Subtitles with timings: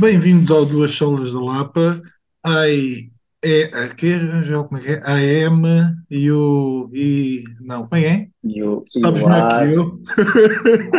[0.00, 2.00] Bem-vindos ao Duas Solas da Lapa.
[2.46, 3.10] Ai,
[3.44, 5.02] é, a, que, já, como é que é?
[5.04, 5.66] A M
[6.08, 6.88] e o.
[6.94, 8.28] E, não, como é que é?
[8.44, 10.00] You, Sabes you melhor que eu.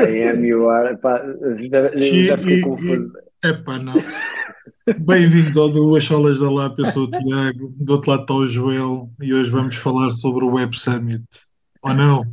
[0.05, 0.97] I am, you are.
[0.97, 1.21] Pá,
[1.71, 3.11] já, já fiquei confuso.
[3.45, 3.93] epá, não.
[4.99, 6.81] Bem-vindos ao Duas Solas da Lapa.
[6.81, 10.43] Eu sou o Tiago, do outro lado está o Joel e hoje vamos falar sobre
[10.43, 11.23] o Web Summit.
[11.81, 12.23] Ou não?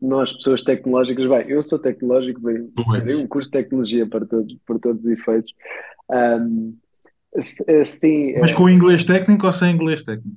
[0.00, 4.56] Nós, pessoas tecnológicas, bem, eu sou tecnológico, bem, tirei um curso de tecnologia para todos,
[4.66, 5.52] para todos os efeitos.
[6.10, 6.72] Ahm,
[7.36, 10.36] s- sim, Mas eh, com inglês técnico ou sem inglês técnico?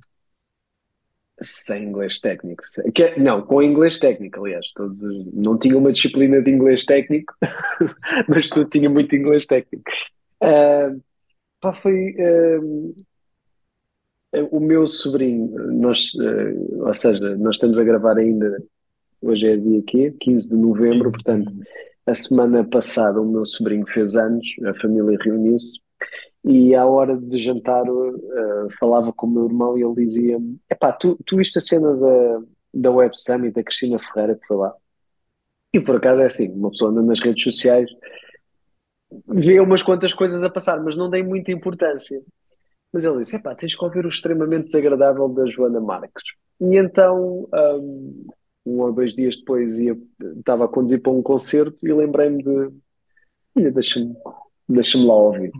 [1.44, 2.64] sem inglês técnico.
[2.94, 4.66] Que- não, com inglês técnico, aliás.
[4.76, 7.34] Todos, os- não tinha uma disciplina de inglês técnico,
[8.28, 9.84] mas tu tinha muito inglês técnico.
[10.42, 11.00] Ahm,
[11.62, 12.16] pá, foi.
[12.20, 12.94] ahm,
[14.50, 18.64] O meu sobrinho, nós, eh, ou seja, nós estamos a gravar ainda,
[19.22, 20.16] hoje é dia quê?
[20.22, 21.52] 15 de novembro, portanto,
[22.06, 25.80] a semana passada o meu sobrinho fez anos, a família reuniu-se,
[26.46, 30.94] e à hora de jantar eh, falava com o meu irmão e ele dizia-me, epá,
[30.94, 32.42] tu, tu viste a cena da,
[32.74, 34.74] da Web Summit, da Cristina Ferreira que foi lá?
[35.74, 37.90] E por acaso é assim, uma pessoa anda nas redes sociais,
[39.28, 42.22] vê umas quantas coisas a passar, mas não dei muita importância.
[42.94, 46.24] Mas ele disse: Epá, tens que ouvir o extremamente desagradável da Joana Marques.
[46.60, 48.28] E então, um,
[48.66, 49.98] um ou dois dias depois, ia,
[50.38, 54.14] estava a conduzir para um concerto e lembrei-me de: deixa-me
[54.68, 55.52] deixa-me lá ouvir.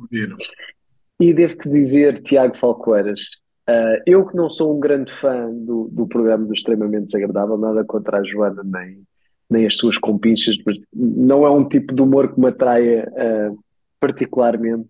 [1.20, 3.22] E devo-te dizer, Tiago Falcoeiras,
[3.68, 7.84] ah, eu que não sou um grande fã do, do programa do Extremamente Desagradável, nada
[7.86, 9.04] contra a Joana nem,
[9.50, 13.54] nem as suas compinchas, mas não é um tipo de humor que me atraia ah,
[14.00, 14.88] particularmente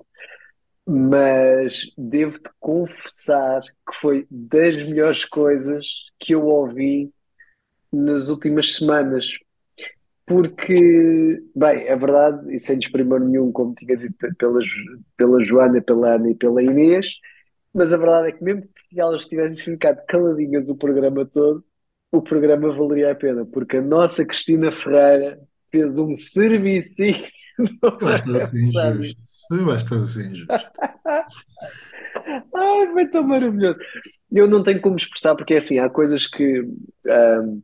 [0.94, 5.86] mas devo-te confessar que foi das melhores coisas
[6.20, 7.10] que eu ouvi
[7.94, 9.26] nas últimas semanas.
[10.26, 14.60] Porque, bem, é verdade, e sem desprimor nenhum, como tinha dito pela,
[15.16, 17.08] pela Joana, pela Ana e pela Inês,
[17.74, 21.64] mas a verdade é que mesmo que elas tivessem ficado caladinhas o programa todo,
[22.12, 25.40] o programa valeria a pena, porque a nossa Cristina Ferreira
[25.72, 29.22] fez um servicinho no Eu acho que estás injusto.
[29.52, 30.56] Eu acho que estás a ser injusto.
[32.54, 33.80] Ai, foi tão maravilhoso.
[34.32, 36.64] Eu não tenho como expressar, porque é assim, há coisas que
[37.08, 37.62] ahm,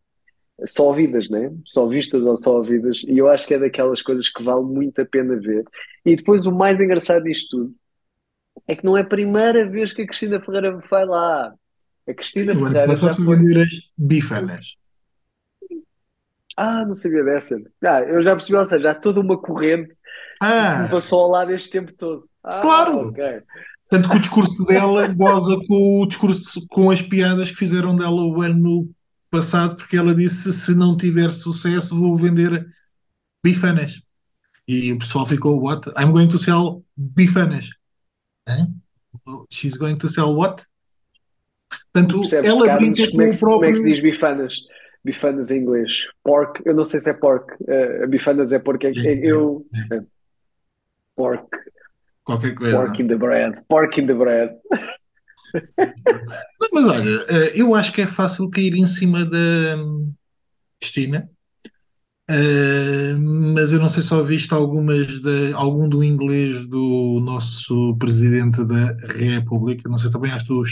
[0.65, 1.51] só ouvidas, né?
[1.65, 4.99] Só vistas ou só ouvidas, e eu acho que é daquelas coisas que vale muito
[5.01, 5.63] a pena ver.
[6.05, 7.75] E depois o mais engraçado disto tudo
[8.67, 11.53] é que não é a primeira vez que a Cristina Ferreira vai lá.
[12.07, 13.37] A Cristina Ferreira já passado foi.
[13.97, 14.77] bifanas.
[16.57, 17.55] Ah, não sabia dessa.
[17.85, 20.51] Ah, eu já percebi, ou seja, há toda uma corrente que me
[20.85, 22.27] Ah, passou ao lado este tempo todo.
[22.43, 23.09] Ah, claro!
[23.09, 23.23] ok.
[23.89, 28.21] Tanto que o discurso dela goza com o discurso, com as piadas que fizeram dela
[28.21, 28.89] o ano
[29.29, 32.65] passado, porque ela disse: se não tiver sucesso, vou vender
[33.43, 34.01] bifanas.
[34.67, 35.89] E o pessoal ficou: What?
[35.97, 37.69] I'm going to sell bifanas.
[39.51, 40.65] She's going to sell what?
[41.93, 43.83] Portanto, ela brinca como é, com que, o se- como é que se próprio.
[43.83, 44.55] diz bifanas?
[45.03, 45.91] Bifanas em inglês.
[46.23, 47.53] Pork, eu não sei se é pork.
[47.67, 48.85] eh, bifanas é pork.
[48.85, 49.65] é- é- eu.
[49.91, 50.01] é,
[51.15, 51.47] pork.
[52.23, 52.77] Qualquer coisa.
[52.77, 53.63] Pork in the bread.
[53.69, 54.51] Pork in the bread.
[55.77, 60.13] Não, Mas olha, eh, eu acho que é fácil cair em cima da hum,
[60.79, 61.29] Cristina.
[62.29, 63.13] Eh,
[63.53, 68.93] mas eu não sei se ouviste algumas de, algum do inglês do nosso presidente da
[69.07, 69.87] República.
[69.87, 70.63] Não sei também acho do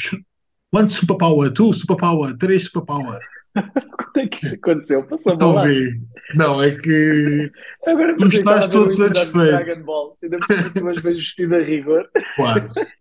[0.73, 3.19] One superpower, two superpower, três superpower.
[3.55, 5.03] Quando é que isso aconteceu?
[5.03, 5.63] Passou Então mal lá.
[5.67, 5.99] vê.
[6.35, 7.51] Não, é que
[7.87, 9.33] Agora tu estás todo satisfeito.
[9.33, 10.17] Dragon Ball.
[10.23, 10.37] Ainda
[10.81, 12.09] vais bem vestido a rigor.
[12.35, 12.93] Quase,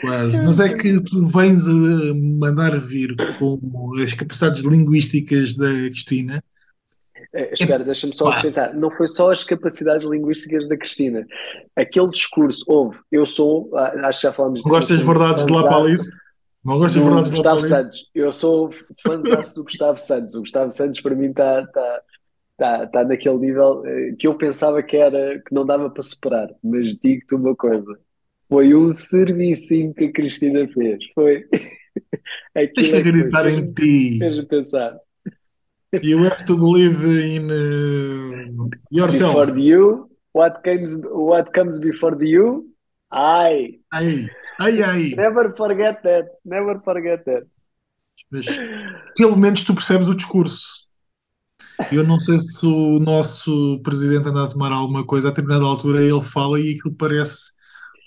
[0.00, 0.42] quase.
[0.44, 3.60] Mas é que tu vens a mandar vir com
[4.02, 6.42] as capacidades linguísticas da Cristina.
[7.32, 8.74] Eh, espera, deixa-me só acrescentar.
[8.74, 11.24] Não foi só as capacidades linguísticas da Cristina.
[11.76, 12.98] Aquele discurso, houve.
[13.12, 15.80] Eu sou, ah, acho que já falámos disso, gostas de verdades de lá para?
[16.64, 17.60] Não gostas de verdades de Gustavo?
[17.62, 18.10] Santos.
[18.14, 18.70] Eu sou
[19.02, 20.34] fãzaço do Gustavo Santos.
[20.34, 22.02] O Gustavo Santos para mim está tá,
[22.58, 26.48] tá, tá naquele nível eh, que eu pensava que era que não dava para superar.
[26.62, 27.98] Mas digo-te uma coisa:
[28.48, 30.98] foi um servicinho que a Cristina fez.
[31.14, 31.44] Foi
[32.54, 33.10] aquilo que é que foi.
[33.10, 34.18] acreditar em Fez-me ti.
[34.18, 34.98] fez pensar.
[36.02, 39.34] You have to believe in uh, yourself.
[39.34, 42.66] Before the you, what comes, what comes before the you?
[43.10, 44.26] Ai, Ai,
[44.60, 45.14] ai, ai.
[45.16, 46.28] never forget that.
[46.44, 47.46] Never forget that.
[48.30, 48.46] Mas
[49.16, 50.88] pelo menos tu percebes o discurso.
[51.90, 56.02] Eu não sei se o nosso presidente anda a tomar alguma coisa, a determinada altura
[56.02, 57.52] ele fala e aquilo parece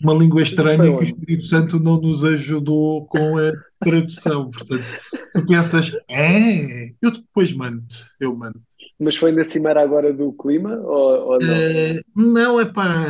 [0.02, 1.04] uma língua estranha que o?
[1.04, 3.52] Espírito Santo não nos ajudou com a
[3.84, 4.50] tradução.
[4.50, 4.94] Portanto,
[5.34, 7.84] tu pensas, é, eu depois mando,
[8.20, 8.62] eu mando.
[9.00, 11.54] Mas foi na cimeira agora do clima ou, ou não?
[11.54, 13.06] Eh, não, é pá,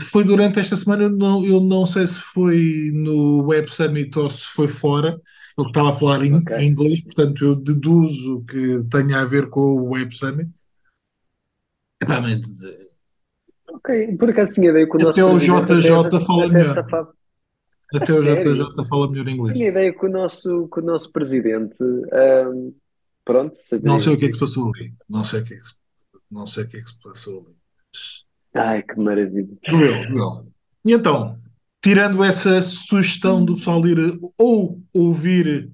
[0.00, 4.30] foi durante esta semana, eu não, eu não sei se foi no Web Summit ou
[4.30, 5.20] se foi fora.
[5.58, 6.56] Ele estava a falar em, Ok.
[6.56, 10.50] em inglês, portanto eu deduzo que tenha a ver com o Web Summit.
[12.02, 12.40] Epá, mas,
[13.86, 15.74] Ok, por acaso tinha ideia que o nosso até o presidente até,
[16.18, 16.74] JJ fala até melhor.
[16.74, 17.14] safava.
[17.92, 18.54] A Até o sério?
[18.54, 19.58] JJ fala melhor inglês.
[19.58, 21.76] Tinha ideia que o nosso, que o nosso presidente,
[22.12, 22.72] ahm,
[23.24, 24.12] pronto, Não sei sabia.
[24.14, 24.94] o que é que se passou ali.
[25.08, 25.74] Não sei o que é que se,
[26.30, 27.56] não sei o que é que se passou ali.
[28.54, 29.48] Ai, que maravilha.
[29.68, 30.46] Doeu, doeu.
[30.84, 31.34] E então,
[31.82, 33.98] tirando essa sugestão do pessoal ir
[34.38, 35.70] ou ouvir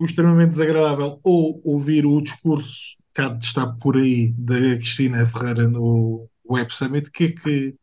[0.00, 5.24] o extremamente desagradável ou ouvir o discurso que há de estar por aí da Cristina
[5.24, 7.74] Ferreira no Web Summit, o que é que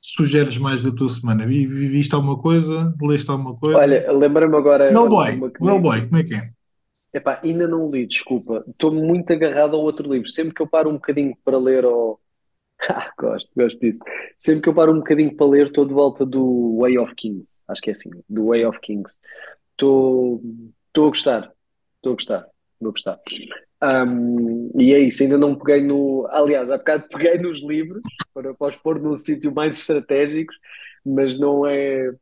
[0.00, 1.46] sugeres mais da tua semana?
[1.46, 2.94] Vi- vi- Viste alguma coisa?
[3.02, 3.78] Leste alguma coisa?
[3.78, 6.52] Olha, lembrei-me agora Hellboy, uma que o Hellboy, como é que é?
[7.12, 8.64] Epá, ainda não li, desculpa.
[8.68, 10.28] Estou muito agarrado ao outro livro.
[10.28, 12.20] Sempre que eu paro um bocadinho para ler ao...
[12.90, 14.00] Ah, gosto, gosto disso.
[14.38, 17.62] Sempre que eu paro um bocadinho para ler, estou de volta do Way of Kings.
[17.68, 19.14] Acho que é assim, do Way of Kings.
[19.72, 20.42] Estou
[20.88, 21.52] estou a gostar.
[21.96, 22.46] Estou a gostar.
[22.80, 23.20] Estou a gostar.
[23.82, 26.26] Um, e é isso, ainda não peguei no.
[26.30, 28.02] Aliás, há bocado peguei nos livros
[28.34, 30.52] para, para os pôr num sítio mais estratégico,
[31.04, 32.12] mas não é.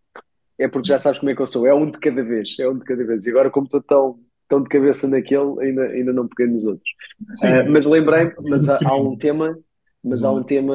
[0.56, 1.66] É porque já sabes como é que eu sou.
[1.66, 2.56] É um de cada vez.
[2.58, 3.24] É um de cada vez.
[3.24, 4.18] E agora, como estou tão,
[4.48, 6.90] tão de cabeça naquele, ainda, ainda não peguei nos outros.
[7.34, 9.56] Sim, Uh, mas lembrei-me, mas há, há um tema,
[10.02, 10.74] mas há um tema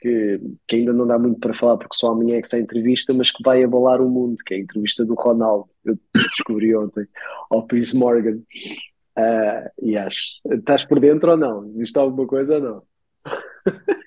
[0.00, 2.62] que, que ainda não dá muito para falar, porque só amanhã é que sai a
[2.62, 5.68] entrevista, mas que vai abalar o mundo, que é a entrevista do Ronaldo.
[5.84, 7.06] Eu descobri ontem
[7.50, 8.38] ao Piers Morgan.
[9.18, 10.20] Uh, e acho,
[10.50, 11.72] estás por dentro ou não?
[11.72, 12.82] Viste alguma coisa ou não?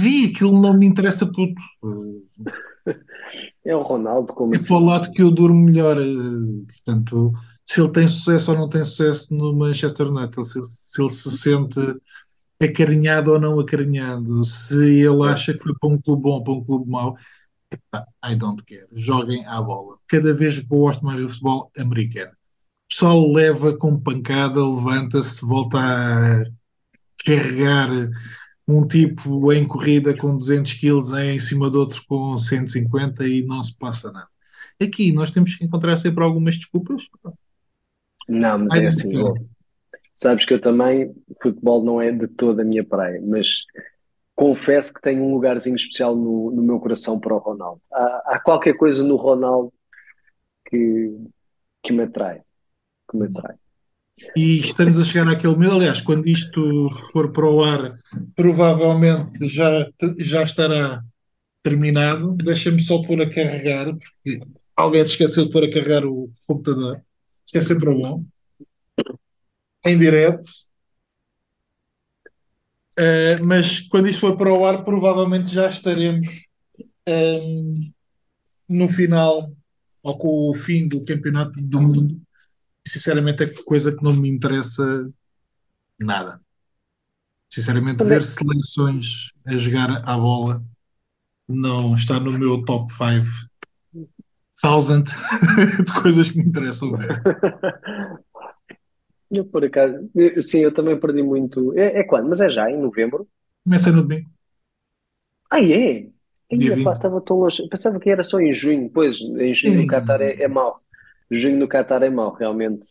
[0.00, 1.60] Vi, aquilo não me interessa puto.
[3.64, 4.68] É o Ronaldo, como É assim?
[4.68, 5.98] para o lado que eu durmo melhor.
[6.00, 6.04] eh,
[6.66, 7.32] Portanto,
[7.64, 11.30] se ele tem sucesso ou não tem sucesso no Manchester United, se, se ele se
[11.32, 11.80] sente
[12.62, 16.52] acarinhado ou não acarinhado, se ele acha que foi para um clube bom ou para
[16.54, 17.16] um clube mau,
[17.72, 18.86] epá, I don't care.
[18.94, 19.98] Joguem à bola.
[20.08, 22.32] Cada vez gosto mais do futebol americano.
[22.94, 26.44] Pessoal leva com pancada, levanta-se, volta a
[27.26, 27.88] carregar
[28.68, 33.64] um tipo em corrida com 200 quilos em cima de outro com 150 e não
[33.64, 34.28] se passa nada.
[34.80, 37.08] Aqui nós temos que encontrar sempre algumas desculpas.
[38.28, 39.12] Não, mas I é assim,
[40.16, 41.12] sabes que eu também,
[41.42, 43.64] futebol não é de toda a minha praia, mas
[44.36, 47.82] confesso que tenho um lugarzinho especial no, no meu coração para o Ronaldo.
[47.92, 49.72] Há, há qualquer coisa no Ronaldo
[50.64, 51.12] que,
[51.82, 52.40] que me atrai,
[54.36, 55.74] E estamos a chegar àquele momento.
[55.74, 57.98] Aliás, quando isto for para o ar,
[58.36, 59.88] provavelmente já,
[60.18, 61.02] já estará
[61.62, 62.34] terminado.
[62.36, 64.40] Deixa-me só pôr a carregar, porque
[64.76, 67.02] alguém esqueceu de pôr a carregar o computador.
[67.44, 68.24] Isto é sempre bom.
[69.84, 70.48] Em direto.
[72.98, 76.28] Uh, mas quando isto for para o ar, provavelmente já estaremos
[77.08, 77.74] um,
[78.68, 79.52] no final
[80.02, 82.23] ou com o fim do Campeonato do Mundo.
[82.86, 85.10] Sinceramente, é coisa que não me interessa
[85.98, 86.40] nada.
[87.50, 90.62] Sinceramente, ver seleções a jogar à bola
[91.48, 93.28] não está no meu top 5
[94.60, 95.04] thousand
[95.86, 97.22] de coisas que me interessam ver.
[99.30, 99.96] Eu, por acaso,
[100.42, 101.76] sim, eu também perdi muito.
[101.78, 102.28] É, é quando?
[102.28, 103.28] Mas é já, em novembro?
[103.62, 104.30] Começa no domingo,
[105.50, 106.10] Ah, é?
[106.56, 106.92] dia Ainda pá, 20.
[106.92, 107.66] estava tão longe.
[107.68, 108.90] Pensava que era só em junho.
[108.90, 110.83] Pois, em junho no Qatar é, é mau.
[111.30, 112.86] Junho no Qatar é mau, realmente.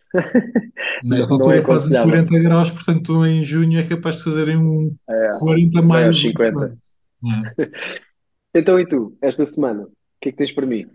[1.04, 2.12] Nesta não é altura fazem aconselhável.
[2.26, 6.08] 40 graus, portanto em junho é capaz de fazerem um É, 40 vai mais.
[6.08, 6.78] aos 50.
[7.26, 7.54] É.
[8.56, 9.84] Então, e tu, esta semana?
[9.84, 10.88] O que é que tens para mim?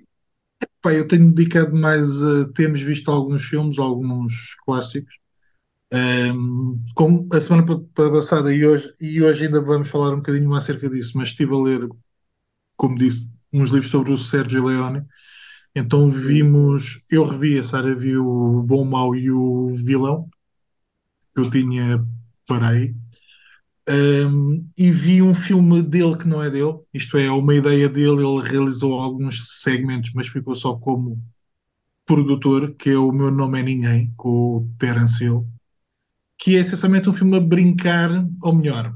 [0.80, 2.48] Pá, eu tenho dedicado mais a.
[2.52, 5.14] Temos visto alguns filmes, alguns clássicos.
[5.92, 10.18] Um, como a semana pa- pa- passada e hoje, e hoje ainda vamos falar um
[10.18, 11.88] bocadinho mais acerca disso, mas estive a ler,
[12.76, 15.02] como disse, uns livros sobre o Sérgio Leone.
[15.78, 20.28] Então vimos, eu revi, a Sara viu o Bom, Mau e o Vilão,
[21.32, 22.04] que eu tinha
[22.48, 22.96] para aí.
[23.88, 28.26] Um, e vi um filme dele que não é dele, isto é, uma ideia dele.
[28.26, 31.22] Ele realizou alguns segmentos, mas ficou só como
[32.04, 35.46] produtor, que é O Meu Nome é Ninguém, com o Terence Hill,
[36.36, 38.10] que é essencialmente um filme a brincar,
[38.42, 38.92] ou melhor,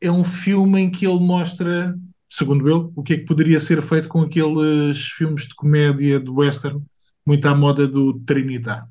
[0.00, 3.82] é um filme em que ele mostra, segundo ele, o que é que poderia ser
[3.82, 6.82] feito com aqueles filmes de comédia de western,
[7.26, 8.86] muito à moda do Trinidad.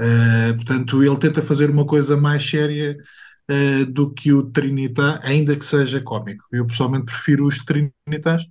[0.00, 2.96] Uh, portanto, ele tenta fazer uma coisa mais séria
[3.50, 6.44] uh, do que o Trinidad, ainda que seja cómico.
[6.52, 8.46] Eu pessoalmente prefiro os Trinitas.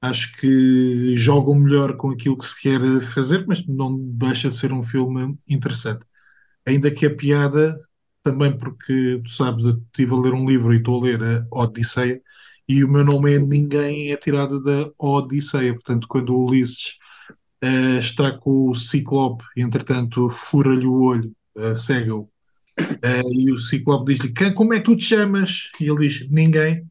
[0.00, 4.72] Acho que jogam melhor com aquilo que se quer fazer, mas não deixa de ser
[4.72, 6.04] um filme interessante.
[6.66, 7.80] Ainda que a piada
[8.22, 11.46] também porque, tu sabes, eu estive a ler um livro e estou a ler a
[11.52, 12.20] Odisseia,
[12.68, 15.74] e o meu nome é Ninguém é tirado da Odisseia.
[15.74, 16.98] Portanto, quando o Ulisses
[17.62, 22.28] eh, está com o Ciclope entretanto, fura-lhe o olho, uh, cega-o,
[23.02, 25.70] eh, e o Ciclope diz-lhe: "Quem- Como é que tu te chamas?
[25.80, 26.86] E ele diz: Ninguém.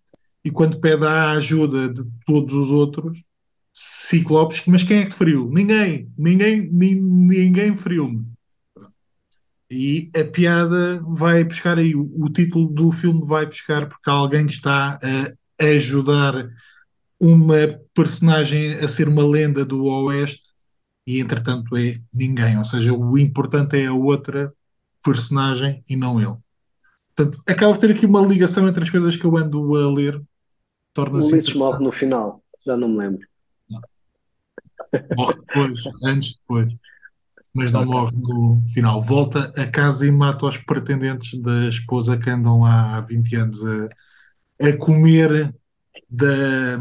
[0.45, 3.17] E quando pede a ajuda de todos os outros,
[3.73, 5.49] Ciclopes, mas quem é que feriu?
[5.49, 8.25] Ninguém, ninguém, nin- ninguém feriu-me.
[9.71, 14.45] E a piada vai buscar aí, o, o título do filme vai buscar porque alguém
[14.45, 16.49] está a ajudar
[17.19, 20.53] uma personagem a ser uma lenda do Oeste
[21.05, 24.53] e entretanto é ninguém, ou seja, o importante é a outra
[25.03, 26.37] personagem e não ele.
[27.15, 30.21] Portanto, acaba por ter aqui uma ligação entre as coisas que eu ando a ler,
[30.93, 33.27] torna-se morre no final, já não me lembro.
[35.15, 36.75] Morre depois, anos depois,
[37.53, 39.01] mas não morre no final.
[39.01, 43.63] Volta a casa e mata os pretendentes da esposa que andam lá há 20 anos
[43.63, 43.89] a,
[44.59, 45.53] a comer
[46.09, 46.77] da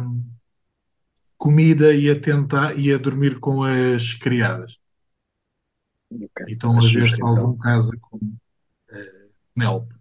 [1.37, 4.79] comida e a tentar e a dormir com as criadas.
[6.11, 6.47] Ok.
[6.49, 7.29] E estão a ver se então.
[7.29, 8.19] algum casa com
[8.91, 9.95] eh, Penélope.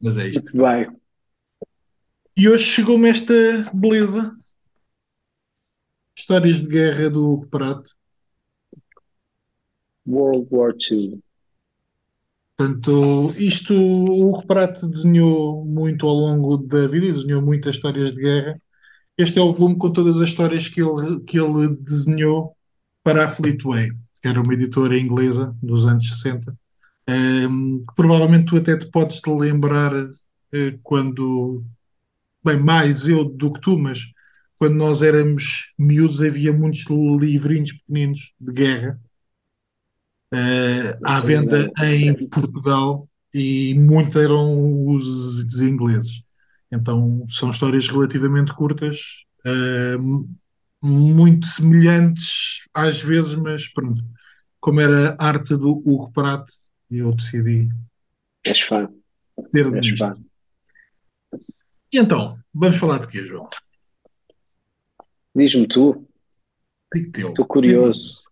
[0.00, 0.56] Mas é isto.
[0.56, 1.00] Muito bem.
[2.36, 3.34] E hoje chegou-me esta
[3.72, 4.36] beleza.
[6.16, 7.94] Histórias de guerra do Hugo Prato.
[10.06, 11.23] World War II.
[12.56, 18.12] Portanto, isto o Hugo Prato desenhou muito ao longo da vida e desenhou muitas histórias
[18.12, 18.56] de guerra.
[19.18, 22.56] Este é o volume com todas as histórias que ele, que ele desenhou
[23.02, 26.56] para a Fleetway, que era uma editora inglesa dos anos 60.
[27.06, 29.92] Ehm, que provavelmente tu até te podes te lembrar
[30.52, 31.64] eh, quando,
[32.44, 34.00] bem, mais eu do que tu, mas
[34.58, 36.84] quando nós éramos miúdos havia muitos
[37.20, 39.00] livrinhos pequeninos de guerra
[41.00, 46.22] Não à venda em Portugal e muitos eram os ingleses.
[46.72, 48.98] Então são histórias relativamente curtas,
[49.44, 49.96] eh,
[50.82, 54.02] muito semelhantes às vezes, mas pronto,
[54.60, 56.52] como era a arte do Hugo Prato,
[56.90, 57.68] eu decidi
[58.44, 58.88] És fã.
[59.52, 60.14] ter És fã.
[61.92, 63.48] E então, vamos falar de quê, João?
[65.34, 66.06] Diz-me tu,
[66.92, 67.28] Digo teu.
[67.28, 68.23] estou curioso.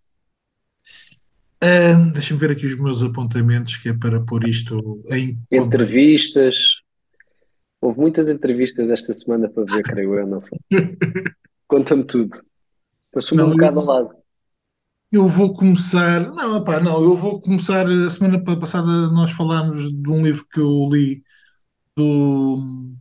[1.63, 5.39] Ah, Deixa-me ver aqui os meus apontamentos, que é para pôr isto em.
[5.51, 6.57] Entrevistas.
[7.81, 10.59] Houve muitas entrevistas esta semana para ver, creio eu, não foi?
[11.69, 12.41] Conta-me tudo.
[13.13, 14.15] Passou-me um bocado ao lado.
[15.13, 16.21] Eu vou começar.
[16.33, 17.87] Não, pá, não, eu vou começar.
[17.89, 21.23] A semana pa- passada nós falámos de um livro que eu li
[21.97, 22.93] do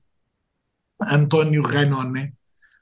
[1.02, 2.34] António Rainone,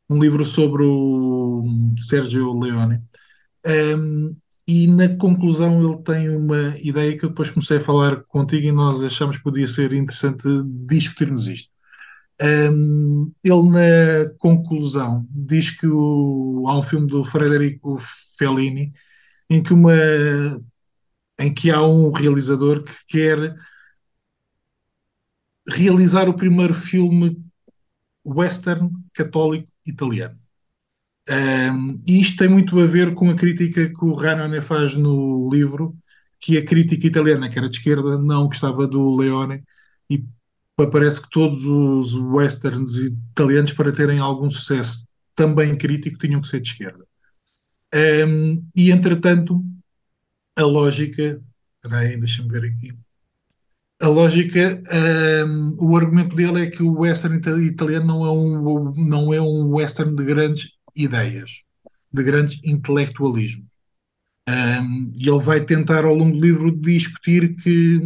[0.10, 1.64] um livro sobre o
[1.98, 3.02] Sérgio Leone.
[3.66, 4.36] Um,
[4.70, 8.72] e na conclusão ele tem uma ideia que eu depois comecei a falar contigo e
[8.72, 10.48] nós achamos que podia ser interessante
[10.88, 11.70] discutirmos isto.
[12.42, 17.98] Um, ele na conclusão diz que o- há um filme do Federico
[18.38, 18.92] Fellini
[19.50, 19.94] em que uma
[21.40, 23.56] em que há um realizador que quer
[25.68, 27.42] realizar o primeiro filme
[28.26, 30.40] western católico italiano.
[31.30, 35.48] Um, e isto tem muito a ver com a crítica que o Ranone faz no
[35.52, 35.96] livro,
[36.40, 39.64] que a crítica italiana, que era de esquerda, não gostava do Leone,
[40.10, 40.26] e
[40.92, 46.62] parece que todos os westerns italianos, para terem algum sucesso também crítico, tinham que ser
[46.62, 47.06] de esquerda.
[47.94, 49.64] Um, e entretanto,
[50.58, 51.42] a lógica.
[51.76, 52.98] Espera aí, deixa-me ver aqui.
[54.02, 54.82] A lógica,
[55.46, 59.42] um, o argumento dele é que o western ita- italiano não é um, não é
[59.42, 61.64] um western de grandes ideias,
[62.12, 63.66] de grandes intelectualismo.
[64.48, 68.00] Um, e ele vai tentar, ao longo do livro, discutir que,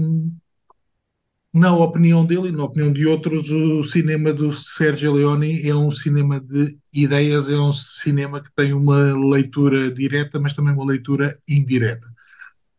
[1.54, 5.90] na opinião dele e na opinião de outros, o cinema do Sergio Leone é um
[5.90, 11.38] cinema de ideias, é um cinema que tem uma leitura direta, mas também uma leitura
[11.48, 12.08] indireta.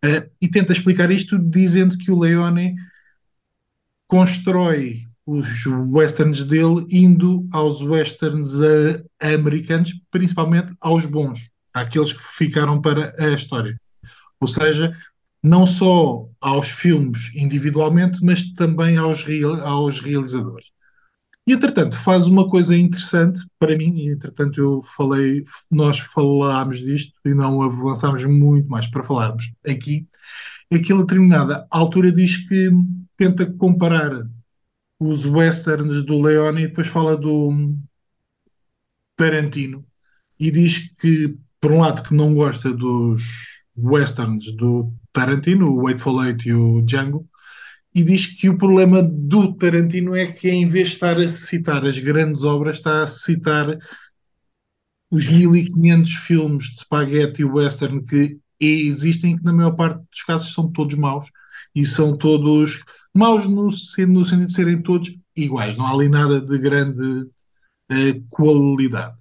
[0.05, 2.75] Uh, e tenta explicar isto dizendo que o Leone
[4.07, 12.81] constrói os westerns dele indo aos westerns uh, americanos, principalmente aos bons, àqueles que ficaram
[12.81, 13.81] para a história.
[14.41, 14.97] Ou seja,
[15.43, 19.25] não só aos filmes individualmente, mas também aos,
[19.63, 20.69] aos realizadores.
[21.47, 27.13] E, entretanto, faz uma coisa interessante para mim, e, entretanto, eu falei, nós falámos disto
[27.25, 30.07] e não avançámos muito mais para falarmos aqui,
[30.71, 32.71] é que ele, a determinada altura, diz que
[33.19, 34.27] tenta comparar
[35.09, 37.77] os westerns do Leone e depois fala do
[39.17, 39.85] Tarantino.
[40.39, 43.23] E diz que, por um lado, que não gosta dos
[43.77, 47.29] westerns do Tarantino, o Eightful Eight e o Django,
[47.95, 51.85] e diz que o problema do Tarantino é que em vez de estar a citar
[51.85, 53.79] as grandes obras, está a citar
[55.11, 60.73] os 1500 filmes de spaghetti western que existem, que na maior parte dos casos são
[60.73, 61.27] todos maus,
[61.75, 62.83] e são todos
[63.15, 68.27] maus no, no sentido de serem todos iguais, não há ali nada de grande uh,
[68.31, 69.17] qualidade.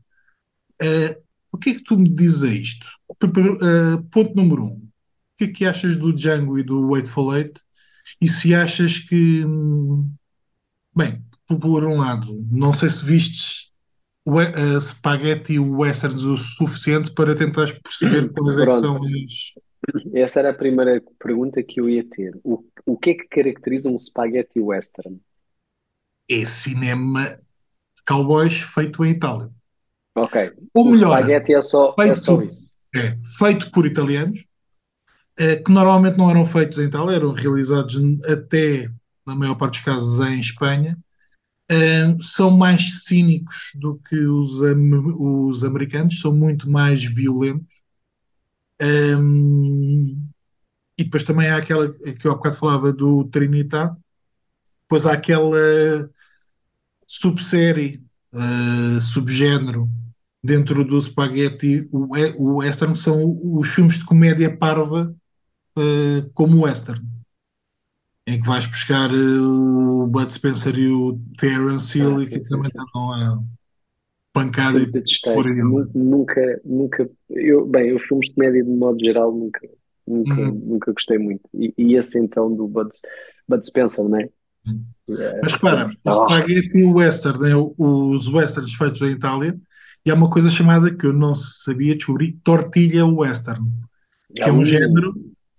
[0.82, 1.22] Uh,
[1.52, 2.88] o que é que tu me dizes a isto?
[3.12, 4.78] Uh, ponto número um.
[4.78, 4.90] O
[5.38, 7.62] que é que achas do Django e do Waitful Eight?
[8.20, 9.44] E se achas que,
[10.96, 13.72] bem, por um lado, não sei se vistes
[14.28, 19.64] uh, spaghetti westerns o suficiente para tentar perceber quais é que são as.
[20.14, 22.40] Essa era a primeira pergunta que eu ia ter.
[22.44, 25.20] O, o que é que caracteriza um spaghetti western?
[26.30, 29.50] É cinema de cowboys feito em Itália.
[30.16, 30.54] Ok.
[30.74, 32.72] Ou o melhor, spaghetti é só, é só isso.
[32.96, 34.48] É, feito por italianos,
[35.40, 37.98] eh, que normalmente não eram feitos em Itália, eram realizados
[38.28, 38.88] até,
[39.26, 40.98] na maior parte dos casos, em Espanha.
[41.72, 47.73] Uh, são mais cínicos do que os, os americanos, são muito mais violentos.
[48.82, 50.30] Um,
[50.98, 53.96] e depois também há aquela que eu há bocado falava do Trinitá,
[54.84, 56.10] depois há aquela
[57.08, 58.04] subsérie,
[58.34, 59.90] uh, subgénero
[60.44, 61.88] dentro do spaghetti.
[61.92, 63.26] O, o western, são
[63.58, 65.16] os filmes de comédia parva
[65.78, 67.14] uh, como western
[68.26, 72.40] em que vais buscar uh, o Bud Spencer e o Terence Hill ah, e que
[72.48, 73.44] também estão a
[74.34, 75.62] pancada e por aí.
[75.94, 79.70] Nunca, nunca, eu, eu os filmes de comédia de modo geral nunca,
[80.06, 80.62] nunca, uhum.
[80.66, 81.48] nunca gostei muito.
[81.54, 82.90] E, e esse então do Bud,
[83.48, 84.30] Bud Spencer, não é?
[84.66, 84.84] Uhum.
[85.10, 87.52] É, Mas repara, o spaghetti e o western, né?
[87.78, 89.56] os westerns feitos em Itália,
[90.06, 93.66] e há uma coisa chamada que eu não sabia descobrir, tortilha western,
[94.36, 95.14] que é, é um género.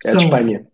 [0.04, 0.18] É são...
[0.18, 0.66] de Espanha.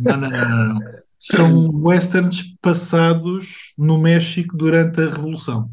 [0.00, 0.80] Não, não, não, não.
[1.18, 5.70] São westerns passados no México durante a Revolução.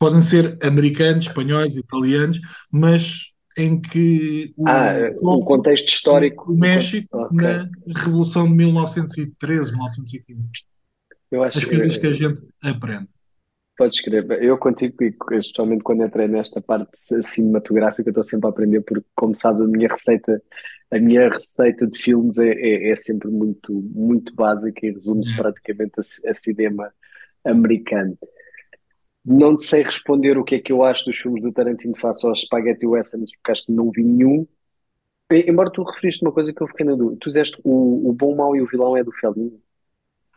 [0.00, 2.40] Podem ser americanos, espanhóis, italianos,
[2.72, 7.36] mas em que o, ah, o contexto histórico do México okay.
[7.36, 10.48] na Revolução de 1913, 1915.
[11.30, 13.08] Eu acho As coisas que, que a gente aprende.
[13.76, 14.42] Podes escrever.
[14.42, 14.94] Eu contigo,
[15.32, 16.90] especialmente quando entrei nesta parte
[17.22, 20.42] cinematográfica, estou sempre a aprender, porque, como sabe, a minha receita
[20.90, 25.36] a minha receita de filmes é, é, é sempre muito, muito básica e resume-se uhum.
[25.36, 26.92] praticamente a, a, cinema
[27.44, 28.18] americano.
[29.24, 32.26] Não te sei responder o que é que eu acho dos filmes do Tarantino face
[32.26, 34.46] aos Spaghetti Westerns, porque acho que não vi nenhum.
[35.30, 37.18] Embora tu referiste uma coisa que eu fiquei na dúvida.
[37.20, 39.60] Tu dizeste o, o bom, mau e o vilão é do Fellini?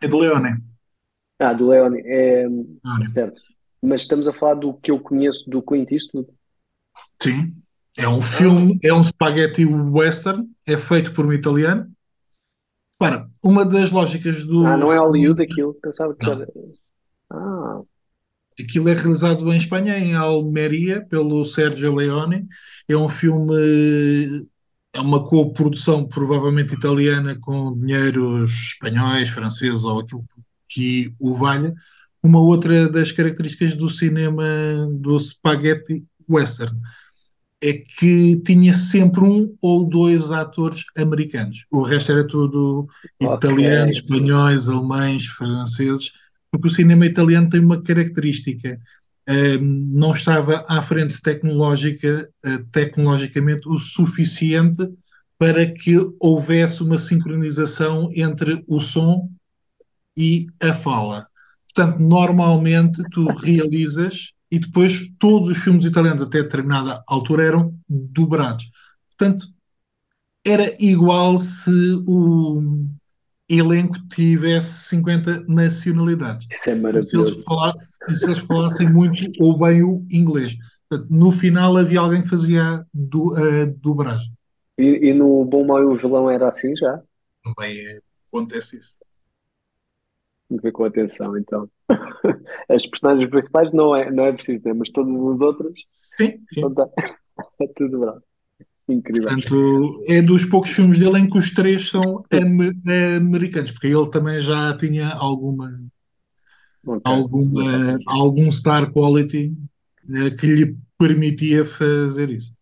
[0.00, 0.62] É do Leone.
[1.38, 2.00] Ah, do Leone.
[2.04, 2.46] É,
[3.06, 3.40] certo.
[3.82, 6.28] Mas estamos a falar do que eu conheço do Clint Eastwood?
[7.20, 7.54] Sim.
[7.96, 11.90] É um filme, é um spaghetti western, é feito por um italiano.
[12.98, 14.64] Para, uma das lógicas do.
[14.66, 15.74] Ah, não é Hollywood aquilo?
[15.74, 16.48] Pensava que era.
[17.30, 17.82] Ah.
[18.60, 22.46] Aquilo é realizado em Espanha, em Almeria, pelo Sergio Leone.
[22.88, 24.46] É um filme,
[24.92, 30.24] é uma co-produção provavelmente italiana com dinheiros espanhóis, franceses ou aquilo
[30.68, 31.74] que o valha.
[32.22, 34.44] Uma outra das características do cinema
[34.98, 36.74] do spaghetti western
[37.62, 41.64] é que tinha sempre um ou dois atores americanos.
[41.70, 42.86] O resto era tudo
[43.20, 43.36] okay.
[43.36, 46.12] italianos, espanhóis, alemães, franceses,
[46.54, 48.80] porque o cinema italiano tem uma característica.
[49.28, 54.88] Um, não estava à frente tecnológica, uh, tecnologicamente o suficiente
[55.36, 59.28] para que houvesse uma sincronização entre o som
[60.16, 61.26] e a fala.
[61.64, 68.70] Portanto, normalmente tu realizas e depois todos os filmes italianos até determinada altura eram dobrados.
[69.08, 69.48] Portanto,
[70.46, 72.86] era igual se o
[73.48, 76.46] elenco tivesse 50 nacionalidades.
[76.50, 77.08] Isso é maravilhoso.
[77.08, 80.54] Se eles, falassem, se eles falassem muito ou bem o inglês.
[80.88, 84.32] Portanto, no final havia alguém que fazia do, a dobragem.
[84.78, 87.00] E, e, no Bom, Mau e o Vilão era assim já?
[87.44, 88.96] Também acontece isso
[90.62, 91.68] ver com atenção, então.
[92.68, 95.72] As personagens principais não é, não é preciso ter, mas todas as outras.
[96.12, 96.60] Sim, sim.
[96.60, 96.88] Então tá.
[97.60, 98.22] É tudo bravo.
[98.88, 99.28] Incrível.
[99.28, 102.22] Portanto, é dos poucos filmes dele em que os três são
[103.16, 105.80] americanos, porque ele também já tinha alguma,
[106.86, 107.00] okay.
[107.04, 109.54] alguma algum star quality
[110.10, 112.54] eh, que lhe permitia fazer isso.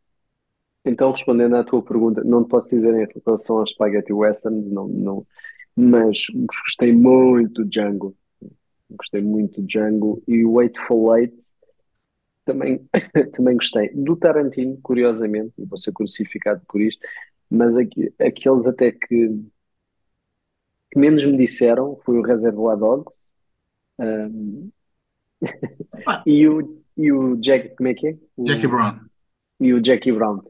[0.84, 4.88] Então, respondendo à tua pergunta, não te posso dizer em relação ao Spaghetti Western, não,
[4.88, 5.26] não,
[5.76, 6.18] mas
[6.64, 8.16] gostei muito de Django.
[8.90, 10.54] Gostei muito de Django e o
[10.86, 11.36] for Eight
[12.44, 12.88] também,
[13.32, 13.90] também gostei.
[13.94, 17.06] Do Tarantino, curiosamente, e vou ser crucificado por isto,
[17.50, 19.28] mas aqui- aqueles até que,
[20.90, 23.24] que menos me disseram foi o Reservoir Dogs,
[24.00, 24.70] um,
[26.06, 28.18] Ah, e o, e o Jack, como é que é?
[28.44, 29.10] Jackie O, Brown.
[29.60, 30.40] e o Jackie Brown.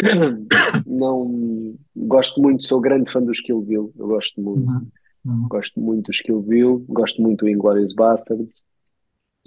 [0.86, 4.90] Não gosto muito, sou grande fã dos Kill Bill, eu gosto muito, Uhum,
[5.24, 5.48] uhum.
[5.48, 8.62] gosto muito dos Kill Bill, gosto muito do Inglourious Basterds,